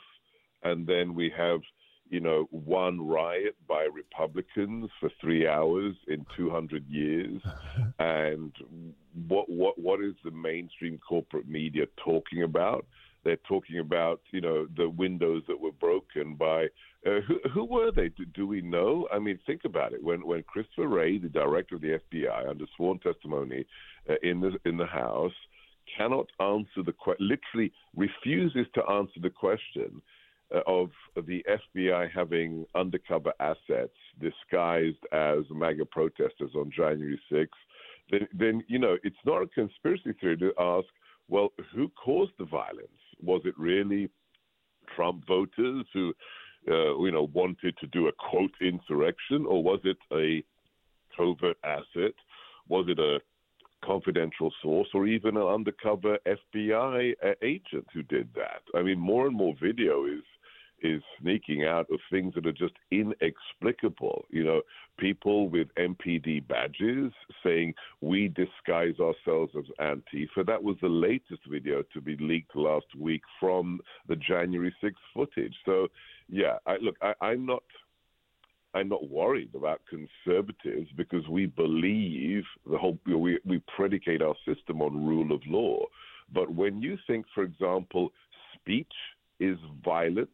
And 0.63 0.85
then 0.85 1.13
we 1.13 1.31
have, 1.37 1.61
you 2.09 2.19
know, 2.19 2.47
one 2.51 3.05
riot 3.07 3.55
by 3.67 3.87
Republicans 3.93 4.89
for 4.99 5.09
three 5.21 5.47
hours 5.47 5.95
in 6.07 6.25
200 6.35 6.85
years. 6.89 7.41
and 7.99 8.51
what, 9.27 9.49
what, 9.49 9.77
what 9.77 10.03
is 10.03 10.15
the 10.23 10.31
mainstream 10.31 10.99
corporate 11.07 11.47
media 11.47 11.85
talking 12.03 12.43
about? 12.43 12.85
They're 13.27 13.35
talking 13.45 13.79
about, 13.79 14.21
you 14.31 14.39
know, 14.39 14.67
the 14.77 14.87
windows 14.87 15.43
that 15.49 15.59
were 15.59 15.73
broken 15.73 16.35
by 16.35 16.67
uh, 17.05 17.19
who, 17.27 17.39
who 17.53 17.65
were 17.65 17.91
they? 17.91 18.07
Do, 18.07 18.23
do, 18.23 18.47
we 18.47 18.61
know? 18.61 19.05
I 19.11 19.19
mean, 19.19 19.37
think 19.45 19.65
about 19.65 19.91
it. 19.91 20.01
When 20.01 20.25
when 20.25 20.43
Christopher 20.43 20.87
Wray, 20.87 21.17
the 21.17 21.27
director 21.27 21.75
of 21.75 21.81
the 21.81 21.99
FBI, 22.13 22.49
under 22.49 22.63
sworn 22.77 22.99
testimony 22.99 23.65
uh, 24.09 24.13
in 24.23 24.39
the 24.39 24.57
in 24.63 24.77
the 24.77 24.85
House, 24.85 25.33
cannot 25.97 26.27
answer 26.39 26.83
the 26.85 26.93
question, 26.93 27.27
literally 27.27 27.73
refuses 27.97 28.65
to 28.75 28.89
answer 28.89 29.19
the 29.21 29.29
question 29.29 30.01
uh, 30.55 30.61
of 30.65 30.89
the 31.17 31.43
FBI 31.75 32.09
having 32.09 32.65
undercover 32.75 33.33
assets 33.41 33.97
disguised 34.21 35.03
as 35.11 35.39
MAGA 35.51 35.83
protesters 35.87 36.51
on 36.55 36.71
January 36.73 37.19
6th, 37.29 37.47
then, 38.09 38.25
then 38.33 38.63
you 38.69 38.79
know 38.79 38.95
it's 39.03 39.17
not 39.25 39.41
a 39.41 39.47
conspiracy 39.47 40.13
theory 40.21 40.37
to 40.37 40.53
ask, 40.57 40.87
well, 41.27 41.49
who 41.75 41.89
caused 41.89 42.31
the 42.39 42.45
violence? 42.45 42.87
Was 43.21 43.41
it 43.45 43.57
really 43.57 44.09
Trump 44.95 45.25
voters 45.27 45.85
who, 45.93 46.13
uh, 46.69 46.97
you 46.99 47.11
know, 47.11 47.29
wanted 47.33 47.77
to 47.79 47.87
do 47.87 48.07
a 48.07 48.11
quote 48.13 48.53
insurrection, 48.61 49.45
or 49.45 49.63
was 49.63 49.79
it 49.83 49.97
a 50.11 50.43
covert 51.15 51.57
asset? 51.63 52.13
Was 52.67 52.85
it 52.89 52.99
a 52.99 53.19
confidential 53.83 54.51
source 54.61 54.87
or 54.93 55.07
even 55.07 55.37
an 55.37 55.43
undercover 55.43 56.17
FBI 56.27 57.13
uh, 57.23 57.31
agent 57.41 57.85
who 57.93 58.03
did 58.03 58.29
that? 58.35 58.61
I 58.75 58.81
mean, 58.81 58.99
more 58.99 59.27
and 59.27 59.35
more 59.35 59.55
video 59.61 60.05
is 60.05 60.23
is 60.81 61.01
sneaking 61.21 61.65
out 61.65 61.87
of 61.91 61.99
things 62.11 62.33
that 62.35 62.45
are 62.45 62.51
just 62.51 62.73
inexplicable. 62.91 64.25
You 64.29 64.43
know, 64.43 64.61
people 64.97 65.49
with 65.49 65.67
MPD 65.77 66.47
badges 66.47 67.11
saying 67.43 67.73
we 68.01 68.27
disguise 68.27 68.95
ourselves 68.99 69.53
as 69.57 69.65
Antifa. 69.79 70.45
That 70.45 70.63
was 70.63 70.77
the 70.81 70.89
latest 70.89 71.41
video 71.49 71.83
to 71.93 72.01
be 72.01 72.17
leaked 72.17 72.55
last 72.55 72.87
week 72.97 73.21
from 73.39 73.79
the 74.07 74.15
January 74.15 74.73
6th 74.83 74.93
footage. 75.13 75.55
So, 75.65 75.87
yeah, 76.29 76.57
I, 76.65 76.77
look, 76.81 76.95
I, 77.01 77.13
I'm 77.21 77.45
not. 77.45 77.63
I'm 78.73 78.89
not 78.89 79.09
worried 79.09 79.55
about 79.55 79.81
conservatives 79.89 80.89
because 80.95 81.27
we 81.29 81.47
believe 81.47 82.43
the 82.69 82.77
whole 82.77 82.99
we 83.07 83.39
we 83.43 83.63
predicate 83.75 84.21
our 84.21 84.35
system 84.45 84.81
on 84.81 85.07
rule 85.07 85.31
of 85.31 85.41
law. 85.47 85.85
But 86.31 86.53
when 86.53 86.81
you 86.81 86.97
think, 87.07 87.25
for 87.33 87.43
example, 87.43 88.11
speech 88.53 88.91
is 89.39 89.57
violence, 89.83 90.29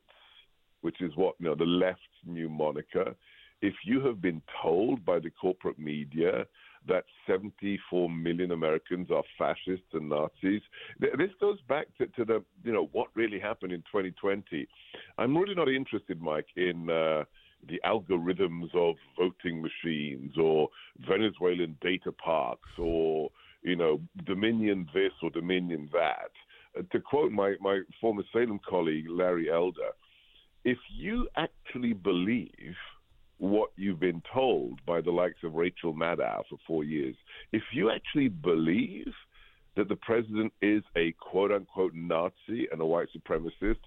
which 0.83 1.01
is 1.01 1.11
what 1.15 1.35
you 1.39 1.47
know 1.47 1.55
the 1.55 1.65
left's 1.65 2.01
new 2.25 2.49
moniker. 2.49 3.15
If 3.61 3.73
you 3.85 4.01
have 4.05 4.21
been 4.21 4.41
told 4.61 5.05
by 5.05 5.19
the 5.19 5.29
corporate 5.29 5.79
media 5.79 6.45
that 6.87 7.05
74 7.27 8.09
million 8.09 8.51
Americans 8.51 9.09
are 9.11 9.23
fascists 9.37 9.87
and 9.93 10.09
Nazis. 10.09 10.61
This 10.99 11.31
goes 11.39 11.59
back 11.69 11.87
to, 11.97 12.07
to, 12.07 12.25
the, 12.25 12.43
you 12.63 12.73
know, 12.73 12.89
what 12.91 13.07
really 13.15 13.39
happened 13.39 13.71
in 13.71 13.79
2020. 13.81 14.67
I'm 15.17 15.37
really 15.37 15.55
not 15.55 15.69
interested, 15.69 16.21
Mike, 16.21 16.47
in 16.55 16.89
uh, 16.89 17.23
the 17.69 17.79
algorithms 17.85 18.73
of 18.75 18.95
voting 19.17 19.61
machines 19.61 20.33
or 20.37 20.69
Venezuelan 21.07 21.77
data 21.81 22.11
parks 22.11 22.69
or, 22.77 23.29
you 23.61 23.75
know, 23.75 24.01
Dominion 24.25 24.87
this 24.93 25.13
or 25.21 25.29
Dominion 25.29 25.89
that. 25.93 26.31
Uh, 26.77 26.83
to 26.91 26.99
quote 26.99 27.31
my, 27.31 27.55
my 27.61 27.81
former 28.01 28.23
Salem 28.33 28.59
colleague, 28.67 29.05
Larry 29.09 29.49
Elder, 29.49 29.91
if 30.63 30.77
you 30.95 31.27
actually 31.35 31.93
believe 31.93 32.75
what 33.37 33.71
you've 33.75 33.99
been 33.99 34.21
told 34.33 34.79
by 34.85 35.01
the 35.01 35.11
likes 35.11 35.43
of 35.43 35.55
Rachel 35.55 35.93
Maddow 35.93 36.43
for 36.49 36.57
four 36.65 36.83
years, 36.83 37.15
if 37.51 37.63
you 37.73 37.91
actually 37.91 38.29
believe 38.29 39.11
that 39.75 39.89
the 39.89 39.95
president 39.95 40.53
is 40.61 40.83
a 40.95 41.13
quote 41.13 41.51
unquote 41.51 41.93
Nazi 41.93 42.67
and 42.71 42.79
a 42.79 42.85
white 42.85 43.07
supremacist, 43.15 43.79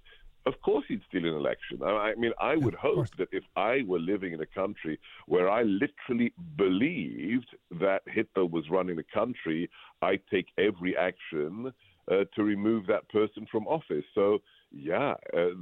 of 0.45 0.61
course 0.63 0.85
he'd 0.89 1.01
steal 1.09 1.25
an 1.25 1.35
election. 1.35 1.83
I 1.83 2.15
mean, 2.17 2.33
I 2.41 2.57
would 2.57 2.75
hope 2.75 3.09
that 3.19 3.29
if 3.33 3.45
I 3.57 3.83
were 3.87 3.99
living 3.99 4.33
in 4.33 4.41
a 4.41 4.47
country 4.47 4.99
where 5.27 5.49
I 5.51 5.63
literally 5.63 6.33
believed 6.57 7.49
that 7.81 8.03
Hitler 8.07 8.47
was 8.47 8.71
running 8.71 8.97
the 8.97 9.05
country, 9.13 9.69
I'd 10.03 10.23
take 10.31 10.47
every 10.59 10.97
action 10.97 11.73
uh, 12.11 12.25
to 12.35 12.45
remove 12.45 12.87
that 12.87 13.09
person 13.09 13.47
from 13.51 13.67
office. 13.67 14.05
So 14.15 14.39
yeah, 14.73 15.13
uh, 15.33 15.55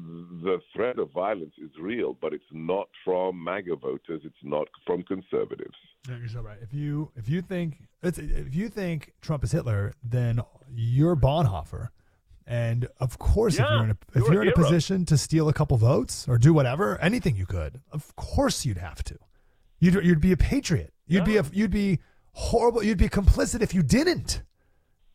the 0.42 0.58
threat 0.74 0.98
of 0.98 1.10
violence 1.12 1.54
is 1.58 1.70
real, 1.78 2.16
but 2.20 2.32
it's 2.32 2.44
not 2.52 2.88
from 3.04 3.42
MAGA 3.42 3.76
voters. 3.76 4.22
It's 4.24 4.34
not 4.42 4.68
from 4.86 5.02
conservatives. 5.02 5.76
You're 6.08 6.28
so 6.28 6.40
right. 6.40 6.58
If 6.62 6.74
you 6.74 7.10
if 7.16 7.28
you 7.28 7.42
think 7.42 7.82
if 8.02 8.54
you 8.54 8.68
think 8.68 9.12
Trump 9.20 9.44
is 9.44 9.52
Hitler, 9.52 9.92
then 10.02 10.40
you're 10.74 11.16
Bonhoeffer. 11.16 11.88
And 12.46 12.88
of 13.00 13.18
course, 13.18 13.58
yeah, 13.58 13.64
if 13.64 13.70
you're 13.70 13.84
in 13.84 13.90
a, 13.90 13.96
if 14.14 14.14
you're, 14.14 14.32
you're 14.32 14.42
in 14.42 14.48
a 14.48 14.52
position 14.52 15.04
to 15.06 15.16
steal 15.16 15.48
a 15.48 15.54
couple 15.54 15.76
votes 15.78 16.26
or 16.28 16.36
do 16.36 16.52
whatever, 16.52 17.00
anything 17.00 17.36
you 17.36 17.46
could, 17.46 17.80
of 17.90 18.14
course 18.16 18.66
you'd 18.66 18.78
have 18.78 19.02
to. 19.04 19.18
You'd 19.80 20.04
you'd 20.04 20.20
be 20.20 20.32
a 20.32 20.36
patriot. 20.36 20.92
You'd 21.06 21.20
yeah. 21.20 21.24
be 21.24 21.36
a 21.36 21.44
you'd 21.52 21.70
be 21.70 22.00
horrible. 22.32 22.82
You'd 22.82 22.98
be 22.98 23.08
complicit 23.08 23.62
if 23.62 23.74
you 23.74 23.82
didn't. 23.82 24.42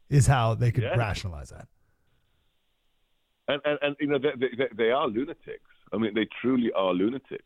Is 0.10 0.25
how 0.25 0.56
they 0.56 0.71
could 0.71 0.84
yeah. 0.84 0.95
rationalize 0.95 1.49
that 1.49 1.67
and 3.49 3.62
and, 3.65 3.79
and 3.81 3.95
you 3.99 4.07
know 4.07 4.19
they, 4.19 4.47
they, 4.57 4.67
they 4.77 4.91
are 4.91 5.07
lunatics. 5.07 5.69
I 5.91 5.97
mean, 5.97 6.13
they 6.13 6.27
truly 6.41 6.71
are 6.73 6.93
lunatics. 6.93 7.43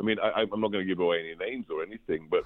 I 0.00 0.02
mean, 0.02 0.16
I, 0.22 0.40
I'm 0.40 0.60
not 0.60 0.72
going 0.72 0.86
to 0.86 0.94
give 0.94 1.00
away 1.00 1.20
any 1.20 1.34
names 1.34 1.66
or 1.70 1.82
anything, 1.82 2.28
but 2.30 2.44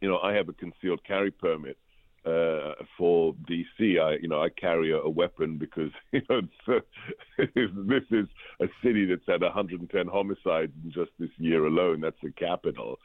you 0.00 0.08
know, 0.08 0.18
I 0.18 0.32
have 0.34 0.48
a 0.48 0.52
concealed 0.52 1.04
carry 1.04 1.30
permit 1.30 1.76
uh, 2.24 2.74
for 2.96 3.34
DC. 3.48 4.00
I, 4.00 4.16
you 4.20 4.28
know, 4.28 4.42
I 4.42 4.48
carry 4.48 4.92
a, 4.92 4.98
a 4.98 5.08
weapon 5.08 5.58
because 5.58 5.90
you 6.12 6.22
know 6.28 6.40
uh, 6.68 6.80
this 7.54 8.02
is 8.10 8.26
a 8.60 8.66
city 8.82 9.06
that's 9.06 9.26
had 9.26 9.42
110 9.42 10.06
homicides 10.06 10.72
in 10.84 10.92
just 10.92 11.10
this 11.18 11.30
year 11.38 11.66
alone. 11.66 12.00
That's 12.00 12.20
the 12.22 12.30
capital, 12.32 12.98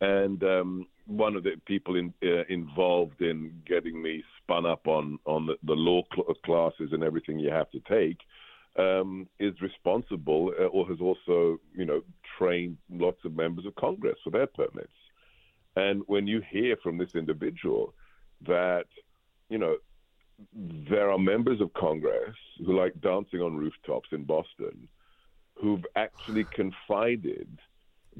and 0.00 0.42
um, 0.44 0.86
one 1.06 1.36
of 1.36 1.44
the 1.44 1.52
people 1.66 1.96
in, 1.96 2.12
uh, 2.22 2.44
involved 2.48 3.20
in 3.20 3.62
getting 3.66 4.00
me 4.00 4.22
spun 4.48 4.66
up 4.66 4.86
on 4.86 5.18
on 5.26 5.46
the, 5.46 5.54
the 5.64 5.74
law 5.74 6.02
cl- 6.14 6.34
classes 6.44 6.90
and 6.92 7.02
everything 7.02 7.38
you 7.38 7.50
have 7.50 7.70
to 7.70 7.80
take 7.80 8.18
um, 8.78 9.28
is 9.38 9.60
responsible 9.60 10.52
uh, 10.58 10.64
or 10.64 10.86
has 10.88 11.00
also 11.00 11.58
you 11.74 11.84
know 11.84 12.00
trained 12.38 12.76
lots 12.90 13.18
of 13.24 13.34
members 13.34 13.66
of 13.66 13.74
Congress 13.76 14.16
for 14.24 14.30
their 14.30 14.46
permits. 14.46 14.92
And 15.76 16.02
when 16.06 16.26
you 16.26 16.42
hear 16.50 16.76
from 16.82 16.98
this 16.98 17.14
individual 17.14 17.94
that 18.46 18.86
you 19.48 19.58
know 19.58 19.76
there 20.54 21.10
are 21.10 21.18
members 21.18 21.60
of 21.60 21.72
Congress 21.74 22.36
who 22.64 22.78
like 22.78 23.00
dancing 23.00 23.40
on 23.40 23.56
rooftops 23.56 24.08
in 24.12 24.24
Boston 24.24 24.88
who've 25.60 25.84
actually 25.96 26.44
confided 26.44 27.48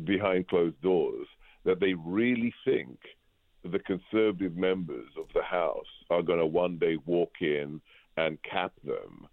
behind 0.04 0.48
closed 0.48 0.80
doors 0.82 1.26
that 1.64 1.78
they 1.78 1.94
really 1.94 2.52
think 2.64 2.98
the 3.68 3.78
conservative 3.80 4.56
members 4.56 5.08
of 5.18 5.26
the 5.34 5.42
House 5.42 5.86
are 6.10 6.22
going 6.22 6.38
to 6.38 6.46
one 6.46 6.78
day 6.78 6.96
walk 7.06 7.32
in 7.40 7.80
and 8.16 8.38
cap 8.42 8.72
them. 8.84 9.26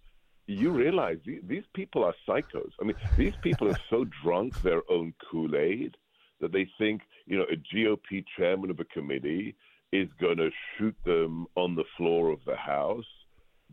You 0.48 0.72
realize 0.72 1.18
these 1.26 1.64
people 1.74 2.04
are 2.04 2.14
psychos. 2.28 2.72
I 2.80 2.86
mean, 2.86 2.96
these 3.18 3.34
people 3.42 3.68
are 3.68 3.78
so 3.90 4.06
drunk 4.24 4.54
their 4.64 4.82
own 4.90 5.14
Kool 5.30 5.56
Aid 5.56 5.98
that 6.40 6.52
they 6.52 6.68
think, 6.78 7.02
you 7.26 7.38
know, 7.38 7.46
a 7.52 7.56
GOP 7.76 8.24
chairman 8.38 8.70
of 8.70 8.80
a 8.80 8.86
committee 8.86 9.56
is 9.92 10.10
going 10.20 10.38
to 10.38 10.50
shoot 10.78 10.96
them 11.06 11.48
on 11.56 11.76
the 11.76 11.86
floor 11.98 12.30
of 12.30 12.40
the 12.46 12.56
House. 12.58 13.06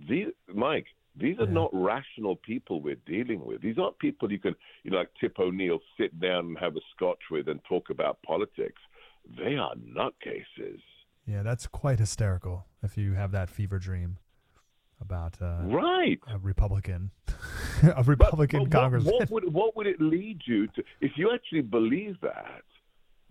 These, 0.09 0.29
Mike, 0.55 0.87
These 1.15 1.39
are 1.41 1.47
Yeah. 1.47 1.53
not 1.61 1.71
rational 1.75 2.37
people 2.37 2.81
we're 2.81 2.95
dealing 3.05 3.45
with. 3.45 3.61
These 3.61 3.77
aren't 3.79 3.99
people 3.99 4.33
you 4.33 4.39
can, 4.39 4.57
you 4.83 4.91
know, 4.91 4.99
like 4.99 5.11
Tip 5.21 5.39
O'Neill, 5.39 5.79
sit 5.99 6.19
down 6.21 6.47
and 6.47 6.59
have 6.59 6.75
a 6.77 6.81
scotch 6.95 7.21
with 7.31 7.49
and 7.49 7.63
talk 7.65 7.91
about 7.91 8.23
politics. 8.23 8.81
They 9.39 9.57
are 9.57 9.75
nutcases. 9.77 10.81
Yeah, 11.27 11.43
that's 11.43 11.67
quite 11.67 11.99
hysterical 11.99 12.67
if 12.83 12.97
you 12.97 13.13
have 13.15 13.31
that 13.33 13.49
fever 13.49 13.79
dream 13.79 14.19
about 15.01 15.41
uh, 15.41 15.61
Right. 15.65 16.19
a 16.29 16.39
Republican, 16.39 17.11
a 17.97 18.03
Republican 18.03 18.61
but 18.61 18.69
what- 18.69 18.71
congressman. 18.83 19.15
What, 19.15 19.31
would 19.45 19.53
what 19.53 19.77
would 19.77 19.87
it 19.87 20.01
lead 20.01 20.41
you 20.47 20.67
to? 20.69 20.83
If 21.01 21.13
you 21.17 21.31
actually 21.33 21.63
believe 21.63 22.17
that, 22.23 22.63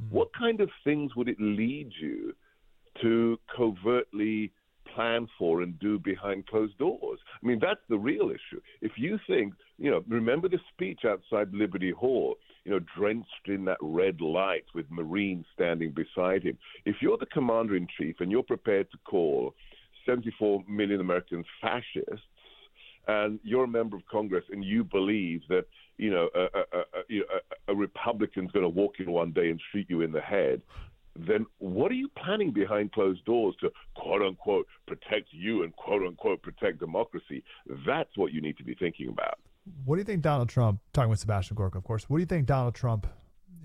Hmm. 0.02 0.16
what 0.16 0.30
kind 0.34 0.62
of 0.62 0.70
things 0.84 1.16
would 1.16 1.30
it 1.30 1.40
lead 1.40 1.92
you 2.02 2.34
to 3.02 3.40
covertly 3.56 4.52
plan 4.96 5.28
for 5.38 5.62
and 5.62 5.78
do 5.80 6.00
behind 6.00 6.48
closed 6.48 6.78
doors? 6.78 7.20
I 7.42 7.46
mean, 7.48 7.60
that's 7.62 7.80
the 7.88 7.98
real 8.00 8.30
issue. 8.32 8.62
If 8.82 8.94
you 8.98 9.20
think, 9.28 9.54
you 9.78 9.92
know, 9.92 10.04
remember 10.08 10.50
the 10.50 10.60
speech 10.74 11.02
outside 11.06 11.54
Liberty 11.54 11.92
Hall, 11.92 12.36
you 12.66 12.72
know, 12.72 12.80
drenched 12.98 13.48
in 13.48 13.66
that 13.66 13.78
red 13.82 14.22
light 14.22 14.66
with 14.74 14.86
Marines 14.90 15.46
standing 15.54 15.92
beside 15.92 16.44
him. 16.44 16.58
If 16.86 16.98
you're 17.02 17.18
the 17.18 17.26
commander 17.26 17.76
in 17.76 17.88
chief 17.98 18.18
and 18.20 18.32
you're 18.32 18.44
prepared 18.44 18.92
to 18.92 18.98
call 19.06 19.56
74 20.06 20.64
million 20.68 21.02
Americans 21.02 21.46
fascists, 21.60 22.26
and 23.08 23.40
you're 23.44 23.64
a 23.64 23.68
member 23.68 23.98
of 23.98 24.06
Congress 24.06 24.46
and 24.52 24.64
you 24.64 24.84
believe 24.84 25.42
that 25.50 25.66
you 25.98 26.12
know 26.12 26.30
a, 26.36 26.42
a, 26.42 26.80
a, 26.80 27.70
a, 27.70 27.76
Republican's 27.76 28.52
going 28.52 28.64
to 28.64 28.70
walk 28.70 29.00
in 29.00 29.12
one 29.12 29.32
day 29.32 29.50
and 29.50 29.60
shoot 29.72 29.88
you 29.90 30.02
in 30.02 30.12
the 30.12 30.22
head, 30.22 30.62
then 31.16 31.46
what 31.58 31.92
are 31.92 31.96
you 31.96 32.10
planning 32.10 32.52
behind 32.52 32.92
closed 32.92 33.26
doors 33.26 33.56
to 33.62 33.72
quote 33.96 34.22
unquote 34.22 34.68
protect 34.88 35.30
you 35.32 35.64
and 35.64 35.76
quote 35.76 36.04
unquote 36.04 36.42
protect 36.42 36.80
democracy? 36.80 37.44
That's 37.86 38.16
what 38.16 38.34
you 38.34 38.42
need 38.42 38.58
to 38.58 38.64
be 38.64 38.76
thinking 38.76 39.10
about. 39.10 39.40
What 39.86 39.96
do 39.96 40.00
you 40.00 40.06
think 40.06 40.22
Donald 40.22 40.50
Trump, 40.50 40.82
talking 40.94 41.10
with 41.10 41.20
Sebastian 41.20 41.56
Gorka, 41.56 41.78
of 41.78 41.84
course, 41.84 42.10
what 42.10 42.18
do 42.18 42.22
you 42.22 42.28
think 42.28 42.48
Donald 42.48 42.76
Trump 42.76 43.08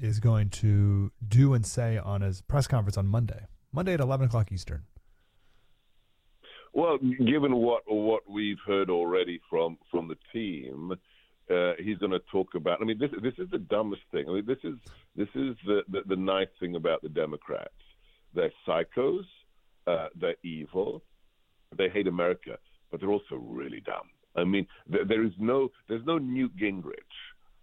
is 0.00 0.20
going 0.20 0.50
to 0.50 1.10
do 1.26 1.54
and 1.54 1.64
say 1.64 1.96
on 1.96 2.20
his 2.20 2.42
press 2.42 2.66
conference 2.66 2.96
on 2.96 3.06
Monday? 3.06 3.46
Monday 3.72 3.94
at 3.94 4.00
11 4.00 4.26
o'clock 4.26 4.52
Eastern. 4.52 4.84
Well, 6.72 6.98
given 6.98 7.56
what 7.56 7.84
what 7.86 8.28
we've 8.28 8.58
heard 8.66 8.90
already 8.90 9.40
from 9.48 9.78
from 9.90 10.08
the 10.08 10.16
team, 10.30 10.92
uh, 11.50 11.72
he's 11.78 11.96
going 11.96 12.12
to 12.12 12.20
talk 12.30 12.54
about. 12.54 12.82
I 12.82 12.84
mean, 12.84 12.98
this 12.98 13.10
this 13.22 13.32
is 13.38 13.48
the 13.50 13.58
dumbest 13.58 14.02
thing. 14.12 14.26
I 14.28 14.32
mean, 14.32 14.46
this 14.46 14.58
is 14.62 14.74
this 15.14 15.28
is 15.34 15.56
the 15.64 15.84
the, 15.88 16.02
the 16.06 16.16
nice 16.16 16.48
thing 16.60 16.76
about 16.76 17.00
the 17.00 17.08
Democrats. 17.08 17.70
They're 18.34 18.52
psychos. 18.68 19.24
Uh, 19.86 20.08
they're 20.20 20.36
evil. 20.44 21.02
They 21.78 21.88
hate 21.88 22.08
America, 22.08 22.58
but 22.90 23.00
they're 23.00 23.10
also 23.10 23.36
really 23.36 23.80
dumb. 23.80 24.10
I 24.36 24.44
mean, 24.44 24.66
there, 24.88 25.04
there 25.04 25.24
is 25.24 25.32
no 25.38 25.68
there's 25.88 26.04
no 26.06 26.18
Newt 26.18 26.56
Gingrich 26.56 26.92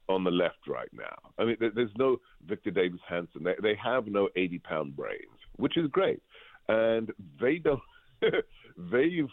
on 0.09 0.23
the 0.23 0.31
left 0.31 0.67
right 0.67 0.89
now. 0.93 1.15
I 1.37 1.45
mean, 1.45 1.57
there, 1.59 1.71
there's 1.73 1.91
no 1.97 2.17
Victor 2.47 2.71
Davis 2.71 2.99
Hanson. 3.07 3.43
They 3.43 3.55
they 3.61 3.75
have 3.83 4.07
no 4.07 4.29
80 4.35 4.59
pound 4.59 4.95
brains, 4.95 5.39
which 5.57 5.77
is 5.77 5.87
great, 5.91 6.21
and 6.67 7.11
they 7.41 7.57
don't. 7.57 7.79
they've 8.21 9.27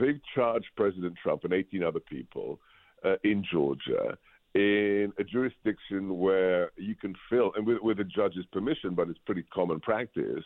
they've 0.00 0.20
charged 0.34 0.66
President 0.76 1.14
Trump 1.22 1.44
and 1.44 1.52
18 1.52 1.82
other 1.82 2.00
people 2.00 2.60
uh, 3.04 3.16
in 3.24 3.44
Georgia 3.50 4.16
in 4.54 5.12
a 5.18 5.24
jurisdiction 5.24 6.16
where 6.18 6.70
you 6.76 6.94
can 6.94 7.12
fill, 7.28 7.50
and 7.56 7.66
with, 7.66 7.78
with 7.82 7.98
a 7.98 8.04
judge's 8.04 8.44
permission, 8.52 8.94
but 8.94 9.08
it's 9.08 9.18
pretty 9.26 9.42
common 9.52 9.80
practice. 9.80 10.44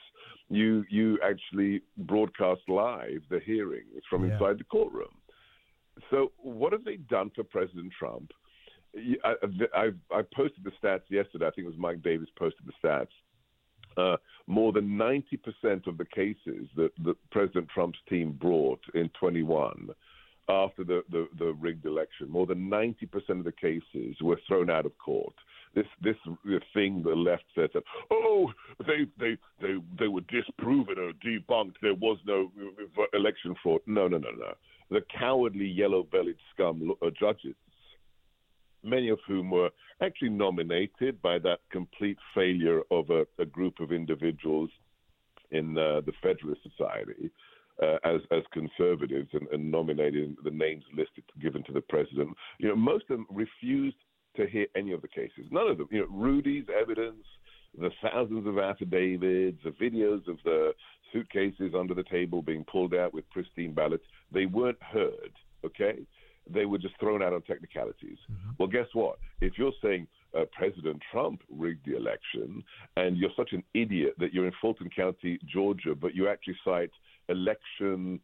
You 0.49 0.85
you 0.89 1.19
actually 1.23 1.83
broadcast 1.99 2.63
live 2.69 3.23
the 3.29 3.41
hearings 3.45 4.03
from 4.09 4.27
Yeah. 4.27 4.33
inside 4.35 4.59
the 4.59 4.65
courtroom. 4.65 5.15
So 6.11 6.33
what 6.39 6.73
have 6.73 6.85
they 6.85 6.97
done 6.97 7.31
for 7.35 7.45
President 7.45 7.93
Trump? 7.99 8.33
I, 9.25 9.35
I, 9.75 9.89
I 10.11 10.23
posted 10.35 10.65
the 10.65 10.73
stats 10.83 11.03
yesterday. 11.11 11.47
I 11.47 11.51
think 11.51 11.67
it 11.67 11.71
was 11.71 11.79
Mike 11.79 12.03
Davis 12.03 12.29
posted 12.39 12.67
the 12.67 12.73
stats. 12.83 13.09
Uh, 13.97 14.17
more 14.47 14.73
than 14.73 14.89
90% 14.89 15.87
of 15.87 15.99
the 15.99 16.05
cases 16.05 16.69
that, 16.77 16.91
that 17.05 17.17
President 17.31 17.69
Trump's 17.69 17.99
team 18.09 18.33
brought 18.41 18.81
in 18.95 19.11
21 19.21 19.89
after 20.49 20.85
the, 20.85 21.03
the, 21.11 21.29
the 21.39 21.53
rigged 21.61 21.85
election, 21.85 22.31
more 22.31 22.47
than 22.47 22.71
90% 22.71 23.03
of 23.31 23.45
the 23.45 23.53
cases 23.53 24.17
were 24.23 24.41
thrown 24.47 24.71
out 24.71 24.87
of 24.87 24.97
court. 24.99 25.35
This 25.75 25.87
this 26.03 26.17
thing 26.73 27.03
the 27.03 27.11
left 27.11 27.45
said 27.55 27.69
oh 28.11 28.51
they 28.87 29.07
they 29.19 29.37
they 29.61 29.77
they 29.99 30.09
were 30.09 30.23
disproven 30.23 30.99
or 30.99 31.13
debunked. 31.25 31.75
There 31.83 31.95
was 31.95 32.19
no 32.27 32.51
uh, 32.99 33.03
election 33.13 33.55
fraud. 33.63 33.83
No 33.87 34.09
no 34.09 34.17
no 34.17 34.31
no. 34.31 34.55
The 34.91 35.03
cowardly 35.19 35.67
yellow-bellied 35.67 36.37
scum 36.55 36.93
uh, 37.03 37.11
judges 37.19 37.55
many 38.83 39.09
of 39.09 39.19
whom 39.27 39.51
were 39.51 39.71
actually 40.01 40.31
nominated 40.31 41.21
by 41.23 41.39
that 41.41 41.61
complete 41.71 42.19
failure 42.35 42.83
of 42.91 43.11
a, 43.11 43.27
a 43.39 43.45
group 43.45 43.81
of 43.81 43.93
individuals 43.93 44.71
in 45.51 45.77
uh, 45.77 46.01
the 46.07 46.13
Federalist 46.23 46.61
Society 46.63 47.31
uh, 47.83 47.97
as 48.05 48.21
as 48.31 48.43
conservatives 48.53 49.29
and, 49.33 49.49
and 49.49 49.73
the 49.73 50.51
names 50.51 50.85
listed 50.97 51.25
given 51.41 51.63
to 51.65 51.73
the 51.73 51.81
president. 51.81 52.31
You 52.59 52.69
know, 52.69 52.77
most 52.77 53.05
of 53.11 53.19
them 53.19 53.27
refused 53.31 53.97
to 54.37 54.47
hear 54.47 54.67
any 54.77 54.93
of 54.93 55.03
the 55.03 55.09
cases. 55.09 55.47
None 55.51 55.69
of 55.69 55.79
them. 55.79 55.89
You 55.91 56.01
know, 56.01 56.07
Rudy's 56.11 56.67
evidence, 56.69 57.25
the 57.77 57.91
thousands 58.03 58.47
of 58.47 58.59
affidavits, 58.59 59.59
the 59.65 59.71
videos 59.71 60.27
of 60.29 60.39
the 60.45 60.73
suitcases 61.13 61.73
under 61.77 61.95
the 61.95 62.05
table 62.05 62.43
being 62.43 62.65
pulled 62.65 62.95
out 62.95 63.15
with 63.15 63.29
pristine 63.31 63.73
ballots, 63.73 64.05
they 64.33 64.47
weren't 64.47 64.83
heard. 64.83 65.33
Okay 65.65 66.07
they 66.53 66.65
were 66.65 66.79
just 66.79 66.99
thrown 66.99 67.23
out 67.23 67.33
on 67.33 67.43
technicalities. 67.43 68.19
Well, 68.59 68.69
guess 68.69 68.87
what? 68.93 69.19
If 69.41 69.59
you're 69.59 69.73
saying 69.83 70.07
uh, 70.37 70.45
President 70.53 71.01
Trump 71.11 71.43
rigged 71.51 71.87
the 71.87 71.97
election, 71.97 72.63
and 72.97 73.17
you're 73.17 73.31
such 73.37 73.53
an 73.53 73.63
idiot 73.75 74.15
that 74.19 74.33
you're 74.33 74.47
in 74.47 74.53
Fulton 74.61 74.91
County, 74.95 75.39
Georgia, 75.47 75.95
but 75.95 76.15
you 76.15 76.29
actually 76.29 76.57
cite 76.65 76.91
election 77.29 78.21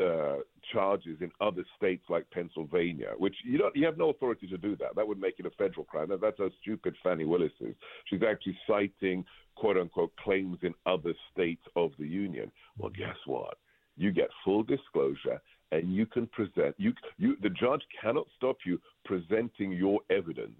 uh, 0.00 0.36
charges 0.72 1.18
in 1.20 1.30
other 1.40 1.64
states 1.76 2.04
like 2.08 2.28
Pennsylvania, 2.30 3.10
which 3.18 3.34
you 3.44 3.58
don't, 3.58 3.74
you 3.76 3.84
have 3.84 3.98
no 3.98 4.10
authority 4.10 4.46
to 4.48 4.58
do 4.58 4.76
that. 4.76 4.96
That 4.96 5.06
would 5.06 5.20
make 5.20 5.38
it 5.38 5.46
a 5.46 5.50
federal 5.50 5.84
crime. 5.84 6.08
That, 6.08 6.20
that's 6.20 6.38
how 6.38 6.50
stupid 6.60 6.94
Fani 7.02 7.24
Willis 7.24 7.52
is. 7.60 7.74
She's 8.06 8.22
actually 8.22 8.58
citing 8.66 9.24
quote 9.54 9.76
unquote 9.76 10.12
claims 10.16 10.58
in 10.62 10.74
other 10.86 11.12
states 11.32 11.62
of 11.76 11.92
the 11.98 12.06
union. 12.06 12.50
Well, 12.78 12.90
guess 12.90 13.16
what? 13.26 13.58
You 13.96 14.10
get 14.12 14.28
full 14.44 14.62
disclosure, 14.62 15.40
and 15.72 15.94
you 15.94 16.06
can 16.06 16.26
present. 16.28 16.74
You, 16.78 16.92
you, 17.18 17.36
the 17.42 17.50
judge 17.50 17.82
cannot 18.00 18.26
stop 18.36 18.58
you 18.64 18.80
presenting 19.04 19.72
your 19.72 20.00
evidence 20.10 20.56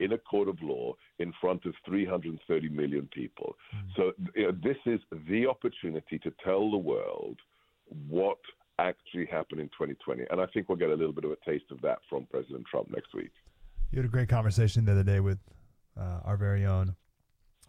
in 0.00 0.12
a 0.12 0.18
court 0.18 0.48
of 0.48 0.56
law 0.62 0.94
in 1.18 1.32
front 1.40 1.64
of 1.64 1.74
330 1.84 2.68
million 2.68 3.08
people. 3.12 3.56
So 3.96 4.12
you 4.34 4.44
know, 4.44 4.52
this 4.62 4.76
is 4.86 5.00
the 5.28 5.46
opportunity 5.46 6.18
to 6.20 6.32
tell 6.44 6.70
the 6.70 6.76
world 6.76 7.38
what 8.08 8.38
actually 8.78 9.26
happen 9.26 9.58
in 9.58 9.66
2020, 9.68 10.24
and 10.30 10.40
I 10.40 10.46
think 10.46 10.68
we'll 10.68 10.78
get 10.78 10.90
a 10.90 10.94
little 10.94 11.12
bit 11.12 11.24
of 11.24 11.30
a 11.32 11.36
taste 11.44 11.64
of 11.70 11.80
that 11.82 11.98
from 12.08 12.26
President 12.30 12.64
Trump 12.70 12.88
next 12.90 13.14
week. 13.14 13.30
You 13.90 13.96
had 13.98 14.04
a 14.06 14.08
great 14.08 14.28
conversation 14.28 14.84
the 14.84 14.92
other 14.92 15.02
day 15.02 15.20
with 15.20 15.38
uh, 15.98 16.20
our 16.24 16.36
very 16.36 16.64
own 16.64 16.94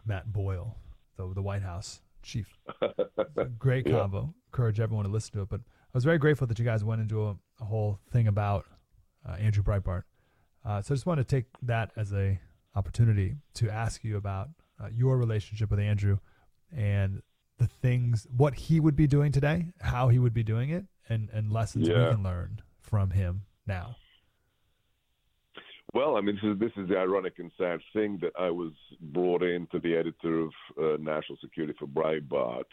Matt 0.05 0.31
Boyle, 0.31 0.77
the, 1.17 1.31
the 1.33 1.41
White 1.41 1.61
House 1.61 2.01
chief. 2.21 2.47
Great 3.59 3.87
Yeah. 3.87 3.99
combo. 3.99 4.33
Encourage 4.51 4.79
everyone 4.79 5.05
to 5.05 5.11
listen 5.11 5.31
to 5.33 5.41
it. 5.41 5.49
But 5.49 5.61
I 5.61 5.93
was 5.93 6.03
very 6.03 6.17
grateful 6.17 6.45
that 6.47 6.59
you 6.59 6.65
guys 6.65 6.83
went 6.83 7.01
into 7.01 7.27
a, 7.27 7.35
a 7.61 7.65
whole 7.65 7.99
thing 8.11 8.27
about 8.27 8.65
uh, 9.27 9.33
Andrew 9.33 9.63
Breitbart. 9.63 10.03
Uh, 10.65 10.81
so 10.81 10.93
I 10.93 10.95
just 10.95 11.05
want 11.05 11.19
to 11.19 11.23
take 11.23 11.45
that 11.63 11.91
as 11.95 12.11
a 12.13 12.39
opportunity 12.75 13.35
to 13.55 13.69
ask 13.69 14.03
you 14.03 14.17
about 14.17 14.49
uh, 14.83 14.87
your 14.91 15.17
relationship 15.17 15.71
with 15.71 15.79
Andrew 15.79 16.17
and 16.75 17.21
the 17.57 17.67
things, 17.67 18.27
what 18.35 18.53
he 18.55 18.79
would 18.79 18.95
be 18.95 19.07
doing 19.07 19.31
today, 19.31 19.67
how 19.81 20.09
he 20.09 20.19
would 20.19 20.33
be 20.33 20.43
doing 20.43 20.69
it, 20.69 20.85
and, 21.09 21.29
and 21.31 21.51
lessons 21.51 21.87
we 21.87 21.93
can 21.93 22.23
learn 22.23 22.61
from 22.81 23.11
him 23.11 23.41
now. 23.65 23.95
Well, 25.93 26.17
I 26.17 26.21
mean, 26.21 26.35
this 26.35 26.51
is, 26.51 26.59
this 26.59 26.71
is 26.77 26.87
the 26.87 26.97
ironic 26.97 27.39
and 27.39 27.51
sad 27.57 27.79
thing 27.93 28.19
that 28.21 28.33
I 28.39 28.51
was 28.51 28.73
brought 29.01 29.41
in 29.41 29.67
to 29.71 29.79
be 29.79 29.95
editor 29.95 30.41
of 30.41 30.51
uh, 30.77 30.97
National 30.99 31.37
Security 31.41 31.73
for 31.79 31.87
Breitbart 31.87 32.65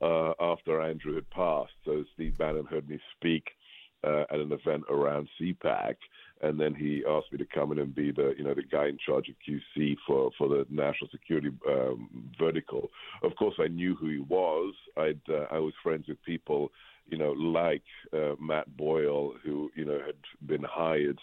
uh, 0.00 0.32
after 0.40 0.80
Andrew 0.80 1.14
had 1.14 1.28
passed. 1.30 1.72
So 1.84 2.02
Steve 2.14 2.38
Bannon 2.38 2.64
heard 2.64 2.88
me 2.88 2.98
speak 3.16 3.44
uh, 4.04 4.24
at 4.30 4.40
an 4.40 4.52
event 4.52 4.84
around 4.88 5.28
CPAC, 5.40 5.94
and 6.40 6.58
then 6.58 6.74
he 6.74 7.04
asked 7.08 7.30
me 7.30 7.38
to 7.38 7.46
come 7.54 7.72
in 7.72 7.78
and 7.78 7.94
be 7.94 8.10
the 8.10 8.34
you 8.36 8.42
know 8.42 8.54
the 8.54 8.62
guy 8.62 8.88
in 8.88 8.98
charge 9.04 9.28
of 9.28 9.36
QC 9.46 9.96
for 10.06 10.30
for 10.36 10.48
the 10.48 10.66
national 10.70 11.10
security 11.10 11.50
um, 11.68 12.32
vertical. 12.38 12.90
Of 13.22 13.36
course, 13.36 13.54
I 13.60 13.68
knew 13.68 13.94
who 13.94 14.08
he 14.08 14.18
was. 14.18 14.74
I'd 14.96 15.20
uh, 15.28 15.46
I 15.52 15.58
was 15.58 15.74
friends 15.82 16.08
with 16.08 16.22
people 16.24 16.72
you 17.06 17.18
know 17.18 17.32
like 17.32 17.82
uh, 18.12 18.34
Matt 18.40 18.76
Boyle, 18.76 19.34
who 19.44 19.70
you 19.74 19.84
know 19.84 20.00
had 20.04 20.16
been 20.46 20.62
hired 20.62 21.18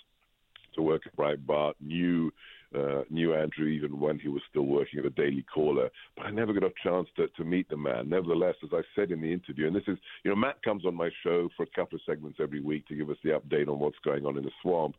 to 0.76 0.82
work 0.82 1.04
at 1.06 1.16
Breitbart, 1.16 1.74
knew 1.82 2.32
uh, 2.76 3.02
knew 3.10 3.34
Andrew 3.34 3.68
even 3.68 4.00
when 4.00 4.20
he 4.20 4.28
was 4.28 4.42
still 4.50 4.66
working 4.66 5.00
at 5.00 5.04
the 5.04 5.22
Daily 5.22 5.46
Caller, 5.54 5.90
but 6.16 6.26
I 6.26 6.32
never 6.32 6.54
got 6.54 6.64
a 6.64 6.74
chance 6.84 7.08
to, 7.16 7.28
to 7.30 7.44
meet 7.44 7.70
the 7.70 7.78
man. 7.78 8.10
Nevertheless, 8.10 8.56
as 8.64 8.70
I 8.74 8.82
said 8.96 9.12
in 9.12 9.22
the 9.22 9.32
interview, 9.32 9.68
and 9.68 9.76
this 9.76 9.84
is, 9.88 9.98
you 10.24 10.30
know, 10.30 10.36
Matt 10.36 10.62
comes 10.64 10.86
on 10.86 10.96
my 10.96 11.10
show 11.24 11.50
for 11.56 11.64
a 11.64 11.76
couple 11.76 11.96
of 11.96 12.02
segments 12.06 12.40
every 12.42 12.62
week 12.62 12.88
to 12.88 12.96
give 12.96 13.10
us 13.10 13.18
the 13.24 13.32
update 13.32 13.68
on 13.68 13.80
what's 13.80 13.98
going 14.04 14.26
on 14.26 14.38
in 14.38 14.44
the 14.44 14.52
swamp, 14.62 14.96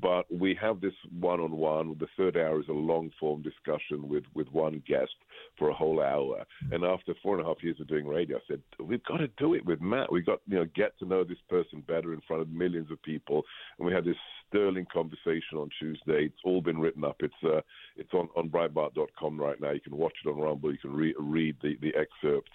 but 0.00 0.24
we 0.30 0.56
have 0.60 0.80
this 0.80 0.94
one 1.18 1.40
on 1.40 1.52
one. 1.52 1.96
The 1.98 2.08
third 2.16 2.36
hour 2.36 2.60
is 2.60 2.68
a 2.68 2.72
long 2.72 3.10
form 3.18 3.42
discussion 3.42 4.08
with, 4.08 4.24
with 4.34 4.48
one 4.52 4.82
guest 4.86 5.12
for 5.58 5.70
a 5.70 5.74
whole 5.74 6.02
hour. 6.02 6.44
And 6.72 6.84
after 6.84 7.14
four 7.22 7.36
and 7.36 7.44
a 7.44 7.48
half 7.48 7.62
years 7.62 7.80
of 7.80 7.88
doing 7.88 8.06
radio, 8.06 8.36
I 8.36 8.40
said, 8.48 8.60
we've 8.78 9.04
got 9.04 9.18
to 9.18 9.28
do 9.38 9.54
it 9.54 9.64
with 9.64 9.80
Matt. 9.80 10.12
We've 10.12 10.26
got, 10.26 10.40
you 10.46 10.56
know, 10.56 10.66
get 10.74 10.98
to 10.98 11.06
know 11.06 11.24
this 11.24 11.38
person 11.48 11.82
better 11.86 12.12
in 12.12 12.20
front 12.26 12.42
of 12.42 12.48
millions 12.48 12.90
of 12.90 13.02
people. 13.02 13.42
And 13.78 13.86
we 13.86 13.92
had 13.92 14.04
this 14.04 14.16
sterling 14.48 14.86
conversation 14.92 15.58
on 15.58 15.68
Tuesday. 15.78 16.26
It's 16.26 16.40
all 16.44 16.60
been 16.60 16.78
written 16.78 17.04
up. 17.04 17.16
It's 17.20 17.34
uh, 17.44 17.60
it's 17.96 18.12
on 18.12 18.28
on 18.36 18.48
Breitbart.com 18.48 19.40
right 19.40 19.60
now. 19.60 19.72
You 19.72 19.80
can 19.80 19.96
watch 19.96 20.14
it 20.24 20.28
on 20.28 20.38
Rumble. 20.38 20.72
You 20.72 20.78
can 20.78 20.94
re- 20.94 21.14
read 21.18 21.56
the 21.62 21.76
the 21.80 21.94
excerpts. 21.94 22.52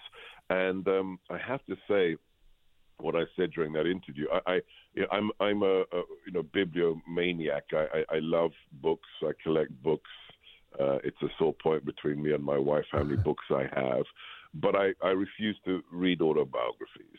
And 0.48 0.86
um, 0.88 1.18
I 1.30 1.38
have 1.38 1.64
to 1.66 1.76
say, 1.88 2.16
what 3.02 3.14
I 3.14 3.22
said 3.36 3.52
during 3.52 3.72
that 3.74 3.86
interview. 3.86 4.26
I, 4.32 4.52
I 4.52 4.60
you 4.94 5.02
know, 5.02 5.08
I'm 5.10 5.30
I'm 5.40 5.62
a, 5.62 5.80
a, 5.80 6.02
you 6.26 6.32
know 6.32 6.42
bibliomaniac. 6.42 7.62
I, 7.72 7.98
I, 7.98 8.16
I 8.16 8.18
love 8.20 8.52
books. 8.82 9.08
I 9.22 9.32
collect 9.42 9.70
books. 9.82 10.10
Uh, 10.78 10.98
it's 11.02 11.20
a 11.22 11.28
sore 11.38 11.54
point 11.60 11.84
between 11.84 12.22
me 12.22 12.32
and 12.32 12.44
my 12.44 12.58
wife 12.58 12.84
how 12.92 13.02
many 13.02 13.16
books 13.24 13.44
I 13.50 13.64
have, 13.74 14.04
but 14.54 14.76
I, 14.76 14.92
I 15.02 15.08
refuse 15.08 15.58
to 15.64 15.82
read 15.92 16.20
autobiographies. 16.20 17.18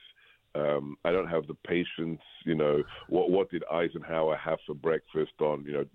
Um, 0.54 0.98
I 1.06 1.12
don't 1.12 1.30
have 1.30 1.48
the 1.48 1.56
patience. 1.66 2.22
You 2.46 2.56
know, 2.56 2.84
what 3.08 3.30
what 3.30 3.50
did 3.50 3.64
Eisenhower 3.72 4.36
have 4.36 4.60
for 4.66 4.76
breakfast 4.76 5.34
on 5.40 5.64
you 5.66 5.74
know 5.74 5.86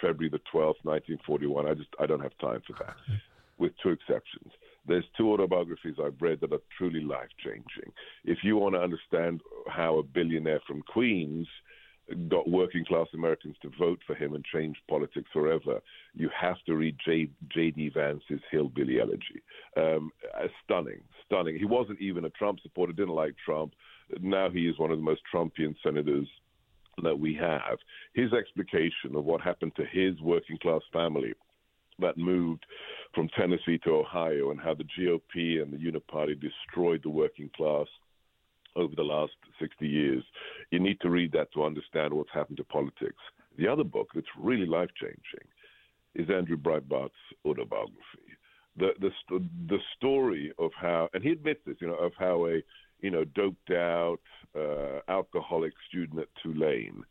February 0.00 0.30
the 0.30 0.40
twelfth, 0.50 0.80
nineteen 0.84 1.18
forty 1.26 1.46
one? 1.46 1.66
I 1.66 1.74
just 1.74 1.90
I 2.00 2.06
don't 2.06 2.22
have 2.22 2.36
time 2.40 2.62
for 2.66 2.72
that. 2.84 2.96
With 3.58 3.72
two 3.82 3.90
exceptions, 3.90 4.52
there's 4.86 5.04
two 5.16 5.32
autobiographies 5.32 5.96
I've 6.02 6.20
read 6.20 6.40
that 6.40 6.52
are 6.52 6.60
truly 6.78 7.00
life 7.00 7.28
changing. 7.44 7.92
If 8.24 8.38
you 8.44 8.56
want 8.56 8.76
to 8.76 8.80
understand 8.80 9.40
how 9.66 9.98
a 9.98 10.02
billionaire 10.02 10.60
from 10.66 10.82
Queens 10.82 11.48
got 12.28 12.48
working 12.48 12.84
class 12.84 13.06
Americans 13.12 13.56
to 13.62 13.70
vote 13.78 13.98
for 14.06 14.14
him 14.14 14.34
and 14.34 14.44
change 14.44 14.76
politics 14.88 15.28
forever, 15.32 15.80
you 16.14 16.30
have 16.38 16.56
to 16.66 16.74
read 16.74 16.96
J.D. 17.04 17.90
Vance's 17.94 18.40
Hillbilly 18.50 19.00
Elegy. 19.00 19.42
Um, 19.76 20.10
stunning, 20.64 21.00
stunning. 21.26 21.58
He 21.58 21.66
wasn't 21.66 22.00
even 22.00 22.24
a 22.24 22.30
Trump 22.30 22.60
supporter, 22.62 22.92
didn't 22.92 23.14
like 23.14 23.34
Trump 23.44 23.74
now 24.20 24.48
he 24.50 24.68
is 24.68 24.78
one 24.78 24.90
of 24.90 24.98
the 24.98 25.04
most 25.04 25.22
Trumpian 25.32 25.74
senators 25.82 26.28
that 27.02 27.18
we 27.18 27.34
have. 27.34 27.78
His 28.14 28.32
explication 28.32 29.14
of 29.14 29.24
what 29.24 29.40
happened 29.40 29.72
to 29.76 29.84
his 29.84 30.20
working 30.20 30.58
class 30.58 30.82
family 30.92 31.32
that 32.00 32.16
moved 32.16 32.64
from 33.14 33.28
Tennessee 33.28 33.78
to 33.84 33.90
Ohio 33.90 34.50
and 34.50 34.60
how 34.60 34.74
the 34.74 34.84
GOP 34.84 35.62
and 35.62 35.72
the 35.72 35.78
Uniparty 35.78 36.40
destroyed 36.40 37.02
the 37.02 37.10
working 37.10 37.50
class 37.56 37.86
over 38.76 38.94
the 38.94 39.02
last 39.02 39.32
60 39.60 39.86
years. 39.86 40.22
You 40.70 40.78
need 40.78 41.00
to 41.00 41.10
read 41.10 41.32
that 41.32 41.52
to 41.54 41.64
understand 41.64 42.12
what's 42.14 42.32
happened 42.32 42.58
to 42.58 42.64
politics. 42.64 43.22
The 43.56 43.66
other 43.66 43.84
book 43.84 44.08
that's 44.14 44.26
really 44.38 44.66
life 44.66 44.90
changing 45.00 45.48
is 46.14 46.30
Andrew 46.30 46.56
Breitbart's 46.56 47.12
autobiography. 47.44 48.27
The, 48.78 48.90
the, 49.00 49.10
the 49.68 49.78
story 49.96 50.52
of 50.58 50.70
how, 50.80 51.08
and 51.12 51.22
he 51.22 51.30
admits 51.30 51.60
this, 51.66 51.76
you 51.80 51.88
know, 51.88 51.96
of 51.96 52.12
how 52.18 52.46
a 52.46 52.62
you 53.00 53.10
know, 53.10 53.24
doped 53.24 53.70
out 53.70 54.18
uh, 54.56 55.00
alcoholic 55.08 55.72
student 55.88 56.20
at 56.20 56.28
Tulane 56.42 57.02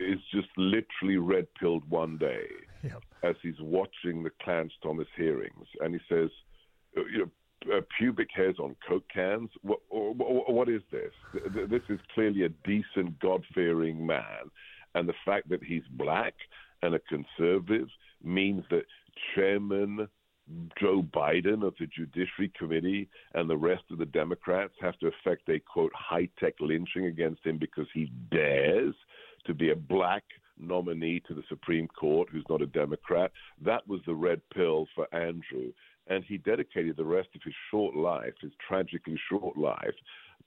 is 0.00 0.18
just 0.32 0.48
literally 0.56 1.18
red 1.18 1.46
pilled 1.54 1.88
one 1.88 2.18
day 2.18 2.46
yep. 2.82 3.02
as 3.22 3.36
he's 3.42 3.60
watching 3.60 4.22
the 4.22 4.30
Clarence 4.42 4.72
Thomas 4.82 5.06
hearings, 5.16 5.66
and 5.80 5.94
he 5.94 6.00
says, 6.08 6.30
uh, 6.96 7.04
you 7.12 7.18
know, 7.18 7.76
uh, 7.76 7.80
pubic 7.96 8.28
hairs 8.34 8.56
on 8.58 8.76
Coke 8.86 9.08
cans. 9.12 9.48
What, 9.62 9.78
what 9.88 10.68
is 10.68 10.82
this? 10.90 11.12
This 11.70 11.80
is 11.88 11.98
clearly 12.14 12.42
a 12.42 12.50
decent, 12.66 13.18
God 13.20 13.42
fearing 13.54 14.04
man. 14.04 14.50
And 14.94 15.08
the 15.08 15.14
fact 15.24 15.48
that 15.48 15.62
he's 15.64 15.82
black 15.92 16.34
and 16.82 16.94
a 16.94 16.98
conservative 16.98 17.88
means 18.22 18.64
that 18.70 18.84
Chairman 19.34 20.08
Joe 20.78 21.02
Biden 21.02 21.66
of 21.66 21.74
the 21.78 21.86
Judiciary 21.86 22.52
Committee 22.56 23.08
and 23.34 23.48
the 23.48 23.56
rest 23.56 23.84
of 23.90 23.98
the 23.98 24.06
Democrats 24.06 24.74
have 24.80 24.98
to 24.98 25.08
effect 25.08 25.48
a 25.48 25.58
quote 25.58 25.92
high 25.94 26.28
tech 26.38 26.54
lynching 26.60 27.06
against 27.06 27.44
him 27.44 27.58
because 27.58 27.86
he 27.94 28.10
dares 28.30 28.94
to 29.46 29.54
be 29.54 29.70
a 29.70 29.76
black 29.76 30.24
nominee 30.58 31.20
to 31.20 31.34
the 31.34 31.42
Supreme 31.48 31.88
Court 31.88 32.28
who's 32.30 32.44
not 32.48 32.62
a 32.62 32.66
Democrat. 32.66 33.32
That 33.60 33.86
was 33.88 34.00
the 34.06 34.14
red 34.14 34.40
pill 34.54 34.86
for 34.94 35.12
Andrew. 35.14 35.72
And 36.06 36.22
he 36.24 36.36
dedicated 36.36 36.96
the 36.96 37.04
rest 37.04 37.28
of 37.34 37.40
his 37.42 37.54
short 37.70 37.96
life, 37.96 38.34
his 38.40 38.52
tragically 38.68 39.18
short 39.30 39.56
life, 39.56 39.94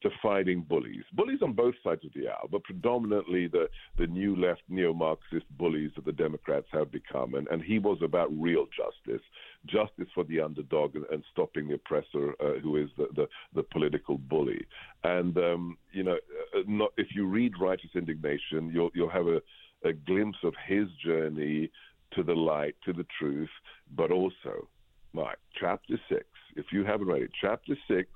to 0.04 0.10
fighting 0.22 0.62
bullies. 0.62 1.04
Bullies 1.14 1.42
on 1.42 1.54
both 1.54 1.74
sides 1.84 2.06
of 2.06 2.12
the 2.14 2.28
aisle, 2.28 2.48
but 2.52 2.64
predominantly 2.64 3.48
the, 3.48 3.68
the 3.98 4.06
new 4.08 4.36
left 4.36 4.62
neo 4.70 4.94
Marxist 4.94 5.46
bullies 5.58 5.92
that 5.96 6.06
the 6.06 6.12
Democrats 6.12 6.68
have 6.72 6.92
become. 6.92 7.34
And, 7.34 7.48
and 7.48 7.64
he 7.64 7.80
was 7.80 7.98
about 8.04 8.30
real 8.32 8.66
justice 8.66 9.26
justice 9.66 10.08
for 10.14 10.24
the 10.26 10.40
underdog 10.40 10.96
and, 10.96 11.06
and 11.12 11.24
stopping 11.32 11.68
the 11.68 11.76
oppressor 11.76 12.34
uh, 12.40 12.60
who 12.62 12.78
is 12.78 12.90
the, 12.98 13.08
the, 13.16 13.28
the, 13.56 13.64
political 13.64 14.18
bully. 14.18 14.66
And, 15.04 15.36
um, 15.38 15.78
you 15.92 16.04
know, 16.04 16.18
uh, 16.56 16.62
not, 16.68 16.92
if 16.98 17.08
you 17.16 17.26
read 17.26 17.54
Righteous 17.60 17.90
Indignation, 17.96 18.72
you'll, 18.74 18.92
you'll 18.94 19.10
have 19.10 19.28
a, 19.28 19.42
a 19.84 19.94
glimpse 19.94 20.38
of 20.44 20.54
his 20.68 20.88
journey 21.04 21.70
to 22.14 22.24
the 22.24 22.34
light, 22.34 22.76
to 22.86 22.94
the 22.94 23.06
truth, 23.20 23.50
but 23.96 24.12
also, 24.12 24.68
Mike, 25.14 25.40
chapter 25.60 26.00
six, 26.08 26.26
if 26.56 26.68
you 26.72 26.84
haven't 26.84 27.08
read 27.08 27.24
it, 27.24 27.32
chapter 27.42 27.76
six 27.88 28.10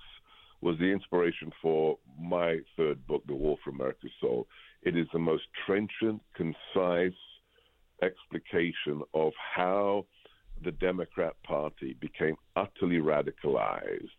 was 0.62 0.78
the 0.80 0.86
inspiration 0.86 1.52
for 1.62 1.98
my 2.20 2.60
third 2.78 3.06
book, 3.08 3.24
The 3.28 3.36
War 3.36 3.58
for 3.64 3.72
America's 3.72 4.12
Soul. 4.20 4.48
It 4.84 4.96
is 4.96 5.08
the 5.14 5.20
most 5.20 5.44
trenchant, 5.66 6.22
concise 6.36 7.14
explication 8.02 9.02
of 9.14 9.32
how 9.56 10.06
the 10.64 10.72
Democrat 10.72 11.34
Party 11.44 11.96
became 12.00 12.36
utterly 12.56 12.98
radicalized 12.98 14.10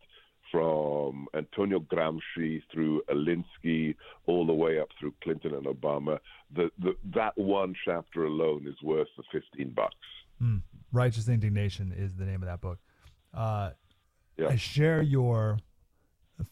from 0.51 1.27
Antonio 1.35 1.81
Gramsci 1.81 2.63
through 2.73 3.03
Alinsky 3.09 3.95
all 4.27 4.47
the 4.47 4.53
way 4.53 4.79
up 4.79 4.89
through 5.01 5.15
Clinton 5.23 5.55
and 5.55 5.67
Obama. 5.67 6.19
The, 6.55 6.71
the, 6.79 6.95
that 7.15 7.33
one 7.37 7.75
chapter 7.85 8.25
alone 8.25 8.67
is 8.69 8.81
worth 8.83 9.09
the 9.17 9.23
15 9.33 9.73
bucks. 9.75 9.95
Mm. 10.43 10.63
Righteous 10.93 11.29
Indignation 11.29 11.93
is 11.97 12.15
the 12.17 12.27
name 12.27 12.43
of 12.43 12.49
that 12.49 12.61
book. 12.61 12.79
Uh, 13.33 13.71
yeah. 14.37 14.49
I 14.49 14.57
share 14.57 15.01
your 15.01 15.59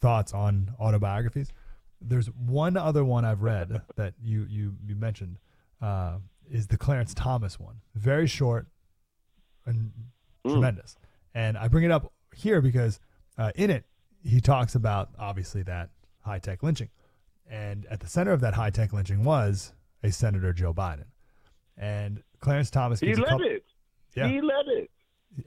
thoughts 0.00 0.32
on 0.32 0.74
autobiographies. 0.80 1.52
There's 2.00 2.26
one 2.26 2.76
other 2.76 3.04
one 3.04 3.24
I've 3.24 3.42
read 3.42 3.82
that 3.96 4.14
you 4.22 4.46
you 4.48 4.74
you 4.86 4.94
mentioned 4.94 5.38
uh, 5.82 6.18
is 6.50 6.66
the 6.66 6.78
Clarence 6.78 7.14
Thomas 7.14 7.58
one. 7.58 7.76
Very 7.94 8.26
short 8.26 8.66
and 9.66 9.92
mm. 10.44 10.52
tremendous. 10.52 10.96
And 11.34 11.58
I 11.58 11.68
bring 11.68 11.84
it 11.84 11.90
up 11.90 12.12
here 12.34 12.60
because 12.60 13.00
uh, 13.38 13.52
in 13.54 13.70
it 13.70 13.84
he 14.22 14.40
talks 14.40 14.74
about 14.74 15.10
obviously 15.18 15.62
that 15.64 15.90
high 16.20 16.38
tech 16.38 16.62
lynching, 16.62 16.88
and 17.48 17.86
at 17.86 18.00
the 18.00 18.08
center 18.08 18.32
of 18.32 18.40
that 18.40 18.54
high 18.54 18.70
tech 18.70 18.92
lynching 18.92 19.24
was 19.24 19.72
a 20.02 20.10
Senator 20.10 20.52
Joe 20.52 20.72
Biden, 20.72 21.06
and 21.76 22.22
Clarence 22.40 22.70
Thomas. 22.70 23.00
He 23.00 23.14
led 23.14 23.28
couple, 23.28 23.46
it. 23.46 23.64
Yeah. 24.14 24.28
He 24.28 24.40
led 24.40 24.66
it 24.68 24.90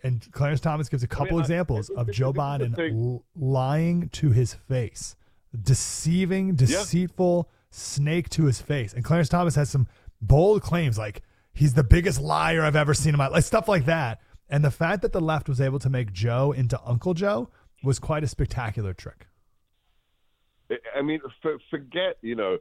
and 0.03 0.29
Clarence 0.31 0.59
Thomas 0.59 0.89
gives 0.89 1.03
a 1.03 1.07
couple 1.07 1.27
I 1.27 1.31
mean, 1.31 1.39
examples 1.41 1.91
I, 1.95 2.01
of 2.01 2.11
Joe 2.11 2.33
Biden 2.33 3.21
lying 3.35 4.09
to 4.09 4.31
his 4.31 4.53
face, 4.53 5.15
deceiving, 5.59 6.55
deceitful 6.55 7.49
yeah. 7.49 7.67
snake 7.71 8.29
to 8.29 8.45
his 8.45 8.61
face. 8.61 8.93
And 8.93 9.03
Clarence 9.03 9.29
Thomas 9.29 9.55
has 9.55 9.69
some 9.69 9.87
bold 10.21 10.61
claims 10.61 10.97
like 10.97 11.21
he's 11.53 11.73
the 11.73 11.83
biggest 11.83 12.21
liar 12.21 12.63
I've 12.63 12.75
ever 12.75 12.93
seen 12.93 13.13
in 13.13 13.17
my 13.17 13.27
life, 13.27 13.43
stuff 13.43 13.67
like 13.67 13.85
that. 13.85 14.21
And 14.49 14.63
the 14.63 14.71
fact 14.71 15.01
that 15.01 15.13
the 15.13 15.21
left 15.21 15.49
was 15.49 15.61
able 15.61 15.79
to 15.79 15.89
make 15.89 16.11
Joe 16.11 16.51
into 16.51 16.79
Uncle 16.85 17.13
Joe 17.13 17.49
was 17.83 17.99
quite 17.99 18.23
a 18.23 18.27
spectacular 18.27 18.93
trick. 18.93 19.27
I 20.95 21.01
mean, 21.01 21.19
forget, 21.69 22.17
you 22.21 22.35
know, 22.35 22.57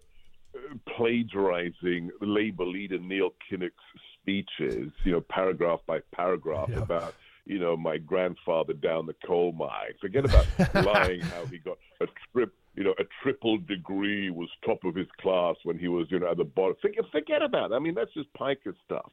plagiarizing 0.97 2.11
Labor 2.21 2.65
leader 2.65 2.99
Neil 2.99 3.31
Kinnock's 3.51 3.73
speeches, 4.15 4.93
you 5.05 5.13
know, 5.13 5.21
paragraph 5.21 5.81
by 5.87 6.01
paragraph 6.15 6.69
yeah. 6.71 6.81
about, 6.81 7.15
you 7.45 7.59
know, 7.59 7.77
my 7.77 7.99
grandfather 7.99 8.73
down 8.73 9.07
the 9.07 9.15
coal 9.27 9.53
mine. 9.53 9.95
Forget 10.01 10.25
about 10.25 10.47
lying 10.75 11.21
how 11.21 11.47
he 11.47 11.59
got 11.59 11.79
a 12.01 12.07
trip, 12.33 12.55
you 12.75 12.85
know, 12.85 12.95
a 12.99 13.05
triple 13.23 13.59
degree 13.59 14.31
was 14.31 14.49
top 14.65 14.85
of 14.85 14.95
his 14.95 15.09
class 15.21 15.57
when 15.65 15.79
he 15.79 15.89
was, 15.89 16.07
you 16.11 16.21
know, 16.21 16.31
at 16.31 16.37
the 16.37 16.45
bottom. 16.45 16.77
Forget, 16.81 17.05
forget 17.11 17.43
about 17.43 17.73
it. 17.73 17.75
I 17.75 17.79
mean, 17.79 17.95
that's 17.95 18.13
just 18.15 18.33
piker 18.35 18.75
stuff. 18.85 19.11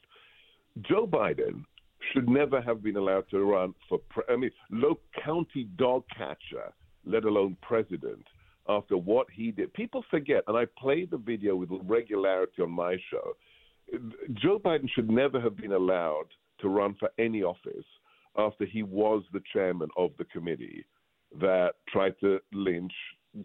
Joe 0.81 1.07
Biden 1.07 1.63
should 2.13 2.29
never 2.29 2.61
have 2.61 2.83
been 2.83 2.95
allowed 2.95 3.29
to 3.31 3.43
run 3.43 3.73
for, 3.87 3.99
pre- 4.09 4.23
I 4.29 4.35
mean, 4.35 4.51
low 4.71 4.99
county 5.23 5.67
dog 5.75 6.03
catcher, 6.15 6.71
let 7.05 7.25
alone 7.25 7.57
president 7.61 8.25
after 8.67 8.95
what 8.95 9.27
he 9.33 9.51
did. 9.51 9.73
People 9.73 10.05
forget, 10.11 10.43
and 10.47 10.55
I 10.55 10.65
play 10.77 11.05
the 11.05 11.17
video 11.17 11.55
with 11.55 11.69
regularity 11.83 12.61
on 12.61 12.71
my 12.71 12.97
show. 13.09 13.35
Joe 14.33 14.59
Biden 14.59 14.87
should 14.93 15.09
never 15.09 15.41
have 15.41 15.57
been 15.57 15.71
allowed 15.71 16.27
to 16.61 16.69
run 16.69 16.95
for 16.99 17.09
any 17.17 17.41
office 17.41 17.85
after 18.37 18.65
he 18.65 18.83
was 18.83 19.23
the 19.33 19.41
chairman 19.51 19.89
of 19.97 20.11
the 20.17 20.25
committee 20.25 20.85
that 21.39 21.73
tried 21.87 22.15
to 22.21 22.39
lynch 22.53 22.93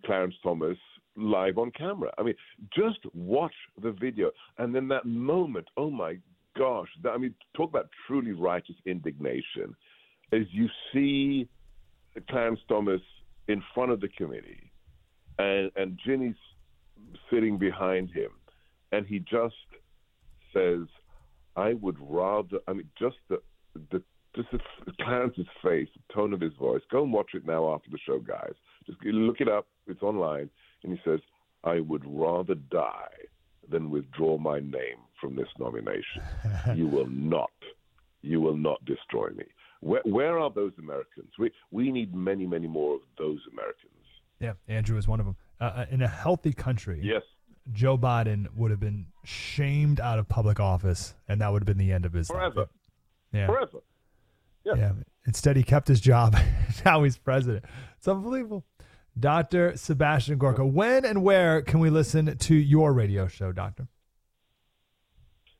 Clarence 0.04 0.34
Thomas 0.42 0.78
live 1.16 1.58
on 1.58 1.70
camera. 1.72 2.10
I 2.18 2.22
mean, 2.22 2.34
just 2.76 2.98
watch 3.14 3.54
the 3.82 3.92
video. 3.92 4.30
And 4.58 4.74
then 4.74 4.88
that 4.88 5.04
moment, 5.04 5.68
oh 5.76 5.90
my 5.90 6.18
gosh, 6.56 6.88
that, 7.02 7.10
I 7.10 7.18
mean, 7.18 7.34
talk 7.56 7.70
about 7.70 7.88
truly 8.06 8.32
righteous 8.32 8.76
indignation 8.86 9.74
as 10.32 10.42
you 10.50 10.68
see 10.92 11.48
Clarence 12.28 12.60
Thomas 12.68 13.00
in 13.48 13.62
front 13.74 13.92
of 13.92 14.00
the 14.00 14.08
committee 14.08 14.70
and, 15.38 15.70
and 15.76 15.98
Ginny's 16.04 16.34
sitting 17.30 17.58
behind 17.58 18.10
him. 18.10 18.30
And 18.92 19.06
he 19.06 19.18
just 19.18 19.54
says, 20.52 20.86
I 21.56 21.74
would 21.74 21.96
rather, 22.00 22.58
I 22.66 22.72
mean, 22.72 22.88
just 22.98 23.16
the, 23.28 23.40
the 23.90 24.02
just 24.34 24.48
the, 24.50 24.58
Clarence's 25.00 25.46
face, 25.62 25.88
the 25.94 26.14
tone 26.14 26.32
of 26.32 26.40
his 26.40 26.52
voice. 26.54 26.82
Go 26.90 27.02
and 27.02 27.12
watch 27.12 27.30
it 27.34 27.46
now 27.46 27.72
after 27.72 27.90
the 27.90 27.98
show, 28.04 28.18
guys. 28.18 28.52
Just 28.86 28.98
look 29.04 29.40
it 29.40 29.48
up. 29.48 29.66
It's 29.86 30.02
online. 30.02 30.50
And 30.82 30.92
he 30.92 31.00
says, 31.04 31.20
I 31.62 31.80
would 31.80 32.02
rather 32.06 32.54
die 32.54 33.08
than 33.70 33.90
withdraw 33.90 34.38
my 34.38 34.60
name 34.60 35.00
from 35.20 35.36
this 35.36 35.48
nomination. 35.58 36.22
you 36.74 36.86
will 36.86 37.08
not. 37.08 37.50
You 38.22 38.40
will 38.40 38.56
not 38.56 38.84
destroy 38.84 39.28
me. 39.30 39.44
Where, 39.80 40.02
where 40.04 40.38
are 40.38 40.50
those 40.50 40.72
Americans? 40.78 41.30
We, 41.38 41.50
we 41.70 41.90
need 41.90 42.14
many, 42.14 42.46
many 42.46 42.66
more 42.66 42.94
of 42.94 43.00
those 43.18 43.40
Americans. 43.52 43.90
Yeah, 44.40 44.54
Andrew 44.68 44.98
is 44.98 45.06
one 45.06 45.20
of 45.20 45.26
them. 45.26 45.36
Uh, 45.60 45.64
uh 45.64 45.86
in 45.90 46.02
a 46.02 46.08
healthy 46.08 46.52
country, 46.52 47.00
yes, 47.02 47.22
Joe 47.72 47.96
Biden 47.96 48.46
would 48.56 48.70
have 48.70 48.80
been 48.80 49.06
shamed 49.24 50.00
out 50.00 50.18
of 50.18 50.28
public 50.28 50.58
office, 50.58 51.14
and 51.28 51.40
that 51.40 51.52
would 51.52 51.62
have 51.62 51.66
been 51.66 51.78
the 51.78 51.92
end 51.92 52.04
of 52.04 52.12
his 52.12 52.28
forever. 52.28 52.60
Life. 52.60 52.68
Yeah, 53.32 53.46
forever. 53.46 53.78
Yeah. 54.64 54.74
yeah. 54.76 54.92
Instead, 55.26 55.56
he 55.56 55.62
kept 55.62 55.88
his 55.88 56.00
job. 56.00 56.36
now 56.84 57.02
he's 57.02 57.16
president. 57.16 57.64
It's 57.96 58.08
unbelievable. 58.08 58.64
Dr. 59.18 59.76
Sebastian 59.76 60.38
Gorka, 60.38 60.66
when 60.66 61.04
and 61.04 61.22
where 61.22 61.62
can 61.62 61.78
we 61.78 61.88
listen 61.88 62.36
to 62.36 62.54
your 62.54 62.92
radio 62.92 63.28
show, 63.28 63.52
Doctor? 63.52 63.86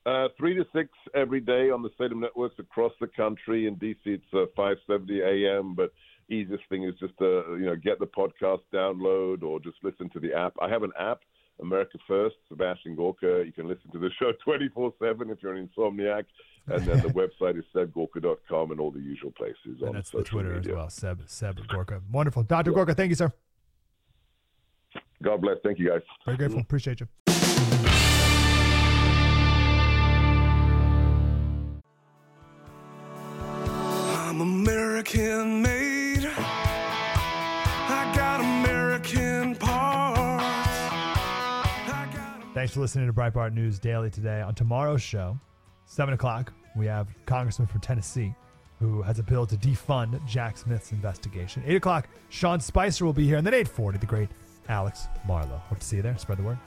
Uh, 0.07 0.29
three 0.37 0.55
to 0.55 0.67
six 0.75 0.91
every 1.15 1.41
day 1.41 1.71
on 1.71 1.83
the 1.83 1.89
Salem 1.97 2.21
networks 2.21 2.59
across 2.59 2.93
the 3.01 3.07
country. 3.07 3.67
In 3.67 3.77
DC, 3.77 3.97
it's 4.05 4.25
uh, 4.35 4.45
5:70 4.57 5.23
a.m. 5.23 5.75
But 5.75 5.93
easiest 6.29 6.65
thing 6.69 6.85
is 6.85 6.95
just 7.01 7.17
to 7.19 7.57
you 7.59 7.67
know 7.67 7.77
get 7.77 7.99
the 8.01 8.07
podcast 8.07 8.61
download 8.73 9.43
or 9.43 9.61
just 9.61 9.77
listen 9.83 10.11
to 10.11 10.21
the 10.21 10.35
app. 10.35 10.53
I 10.61 10.69
have 10.69 10.83
an 10.83 10.93
app, 10.99 11.21
America 11.61 11.97
First, 12.07 12.37
Sebastian 12.49 12.97
Gorka. 12.97 13.45
You 13.47 13.53
can 13.53 13.67
listen 13.67 13.91
to 13.93 13.99
the 13.99 14.11
show 14.19 14.33
24/7 14.47 15.31
if 15.33 15.39
you're 15.43 15.55
an 15.55 15.71
insomniac. 15.75 16.25
And 16.67 16.85
then 16.87 17.01
the 17.01 17.09
website 17.09 17.59
is 17.59 17.65
sebgorka.com 17.75 18.71
and 18.71 18.81
all 18.81 18.91
the 18.91 19.01
usual 19.01 19.31
places. 19.33 19.83
And 19.83 19.95
that's 19.95 20.11
the 20.11 20.23
Twitter 20.23 20.55
media. 20.55 20.73
as 20.73 20.77
well, 20.77 20.91
Seb 20.91 21.23
Seb 21.27 21.67
Gorka. 21.69 22.01
Wonderful, 22.11 22.43
Doctor 22.45 22.71
yeah. 22.71 22.75
Gorka. 22.77 22.95
Thank 22.95 23.11
you, 23.11 23.17
sir. 23.17 23.33
God 25.23 25.41
bless. 25.43 25.57
Thank 25.63 25.79
you, 25.79 25.89
guys. 25.91 26.01
Very 26.25 26.37
grateful. 26.37 26.61
Appreciate 26.61 27.01
you. 27.01 27.09
I'm 34.35 34.41
American 34.41 35.63
made. 35.63 36.27
I 36.27 38.13
got 38.17 38.41
American 38.41 39.55
parts. 39.57 40.45
Got 41.87 42.55
Thanks 42.55 42.73
for 42.75 42.81
listening 42.81 43.07
to 43.07 43.13
Breitbart 43.13 43.53
News 43.53 43.79
Daily 43.79 44.11
today. 44.11 44.41
On 44.41 44.55
tomorrow's 44.55 45.03
show, 45.03 45.39
7 45.95 46.13
o'clock, 46.13 46.53
we 46.75 46.87
have 46.87 47.07
Congressman 47.25 47.69
from 47.69 47.81
Tennessee 47.81 48.35
who 48.81 49.01
has 49.03 49.21
a 49.21 49.23
bill 49.23 49.47
to 49.47 49.57
defund 49.57 50.21
Jack 50.27 50.59
Smith's 50.59 50.91
investigation. 50.91 51.63
8 51.65 51.77
o'clock, 51.77 52.09
Sean 52.31 52.59
Spicer 52.59 53.05
will 53.05 53.13
be 53.13 53.25
here. 53.25 53.37
And 53.37 53.47
then 53.47 53.55
8.40, 53.55 54.01
the 54.01 54.07
great 54.07 54.29
Alex 54.69 55.07
Marlow. 55.25 55.63
Hope 55.69 55.79
to 55.79 55.85
see 55.85 55.97
you 55.97 56.03
there. 56.03 56.19
Spread 56.19 56.39
the 56.39 56.43
word. 56.43 56.59